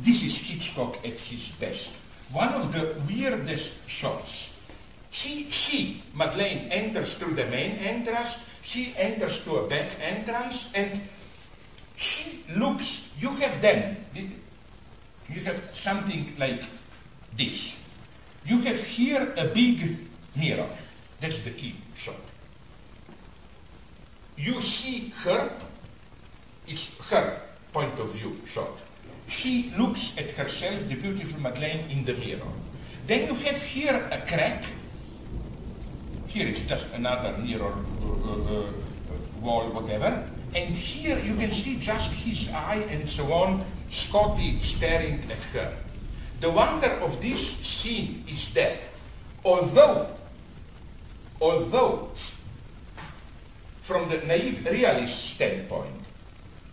[0.00, 2.00] this is Hitchcock at his best.
[2.32, 4.47] One of the weirdest shots
[5.10, 11.00] she, she, Madeleine, enters through the main entrance, she enters to a back entrance, and
[11.96, 16.62] she looks, you have then, you have something like
[17.36, 17.84] this.
[18.46, 19.96] You have here a big
[20.36, 20.68] mirror.
[21.20, 22.20] That's the key shot.
[24.36, 25.50] You see her,
[26.66, 27.40] it's her
[27.72, 28.82] point of view shot.
[29.26, 32.52] She looks at herself, the beautiful Madeleine, in the mirror.
[33.06, 34.64] Then you have here a crack
[36.38, 38.62] here it's just another mirror uh, uh,
[39.42, 40.24] wall, whatever.
[40.54, 45.74] And here you can see just his eye and so on, Scotty staring at her.
[46.40, 48.78] The wonder of this scene is that
[49.44, 50.06] although,
[51.40, 52.10] although
[53.82, 56.06] from the naive realist standpoint,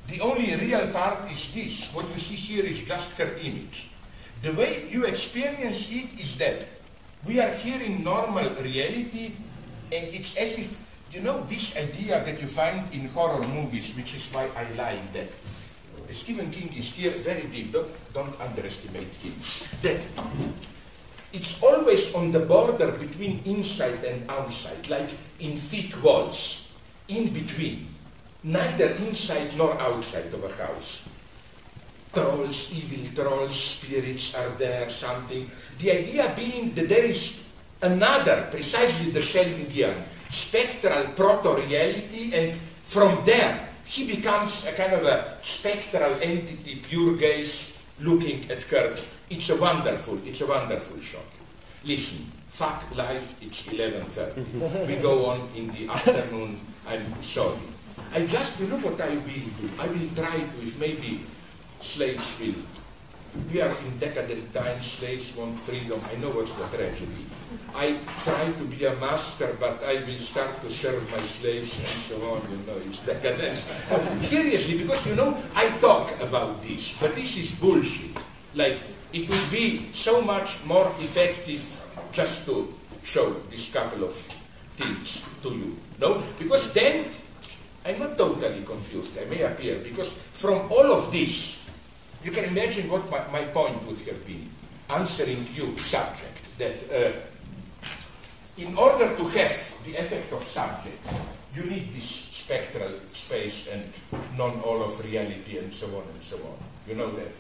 [0.08, 3.90] the only real part is this, what you see here is just her image.
[4.44, 6.68] The way you experience it is that
[7.26, 9.34] we are here in normal reality,
[9.92, 10.78] and it's as if,
[11.12, 15.14] you know, this idea that you find in horror movies, which is why I like
[15.14, 15.30] that.
[16.12, 19.34] Stephen King is here very deep, don't, don't underestimate him.
[19.82, 20.02] That
[21.34, 25.10] it's always on the border between inside and outside, like
[25.40, 26.74] in thick walls,
[27.08, 27.88] in between,
[28.44, 31.10] neither inside nor outside of a house.
[32.14, 35.50] Trolls, evil trolls, spirits are there, something.
[35.80, 37.45] The idea being that there is
[37.86, 39.96] another, precisely the Schellingian,
[40.30, 47.78] spectral proto-reality, and from there he becomes a kind of a spectral entity, pure gaze,
[48.00, 48.96] looking at her.
[49.30, 51.30] It's a wonderful, it's a wonderful shot.
[51.86, 54.88] Listen, fuck life, it's 11.30.
[54.88, 56.58] we go on in the afternoon,
[56.88, 57.62] I'm sorry.
[58.14, 59.70] I just, you know what I will do?
[59.80, 61.22] I will try to, if maybe
[61.80, 62.56] slaves will
[63.52, 66.00] we are in decadent times, slaves want freedom.
[66.12, 67.26] I know what's the tragedy.
[67.76, 71.88] I try to be a master, but I will start to serve my slaves and
[71.88, 73.58] so on, you know, it's decadent.
[74.22, 78.16] Seriously, because you know, I talk about this, but this is bullshit.
[78.56, 78.80] Like,
[79.14, 81.64] it would be so much more effective
[82.12, 82.74] just to
[83.04, 84.14] show this couple of
[84.76, 85.78] things to you.
[86.00, 86.24] No?
[86.40, 87.06] Because then,
[87.86, 91.64] I'm not totally confused, I may appear, because from all of this,
[92.24, 94.50] you can imagine what my, my point would have been,
[94.90, 97.12] answering you, subject, that uh,
[98.58, 101.00] in order to have the effect of subject,
[101.56, 103.84] you need this spectral space and
[104.38, 106.58] non-all of reality and so on and so on.
[106.88, 107.32] You know that.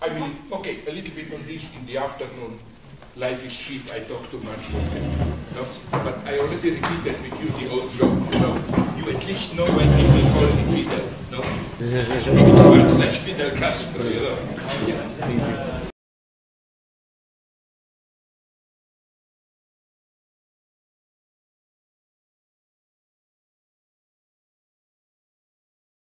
[0.00, 0.30] I will,
[0.60, 2.58] okay, a little bit on this in the afternoon.
[3.16, 4.70] Life is cheap, I talk too much.
[5.90, 8.54] But I already repeated with you the old joke, you know.
[8.96, 11.40] You at least know when people call me Fidel, no?
[12.22, 15.88] Speak much like Fidel Castro, you know.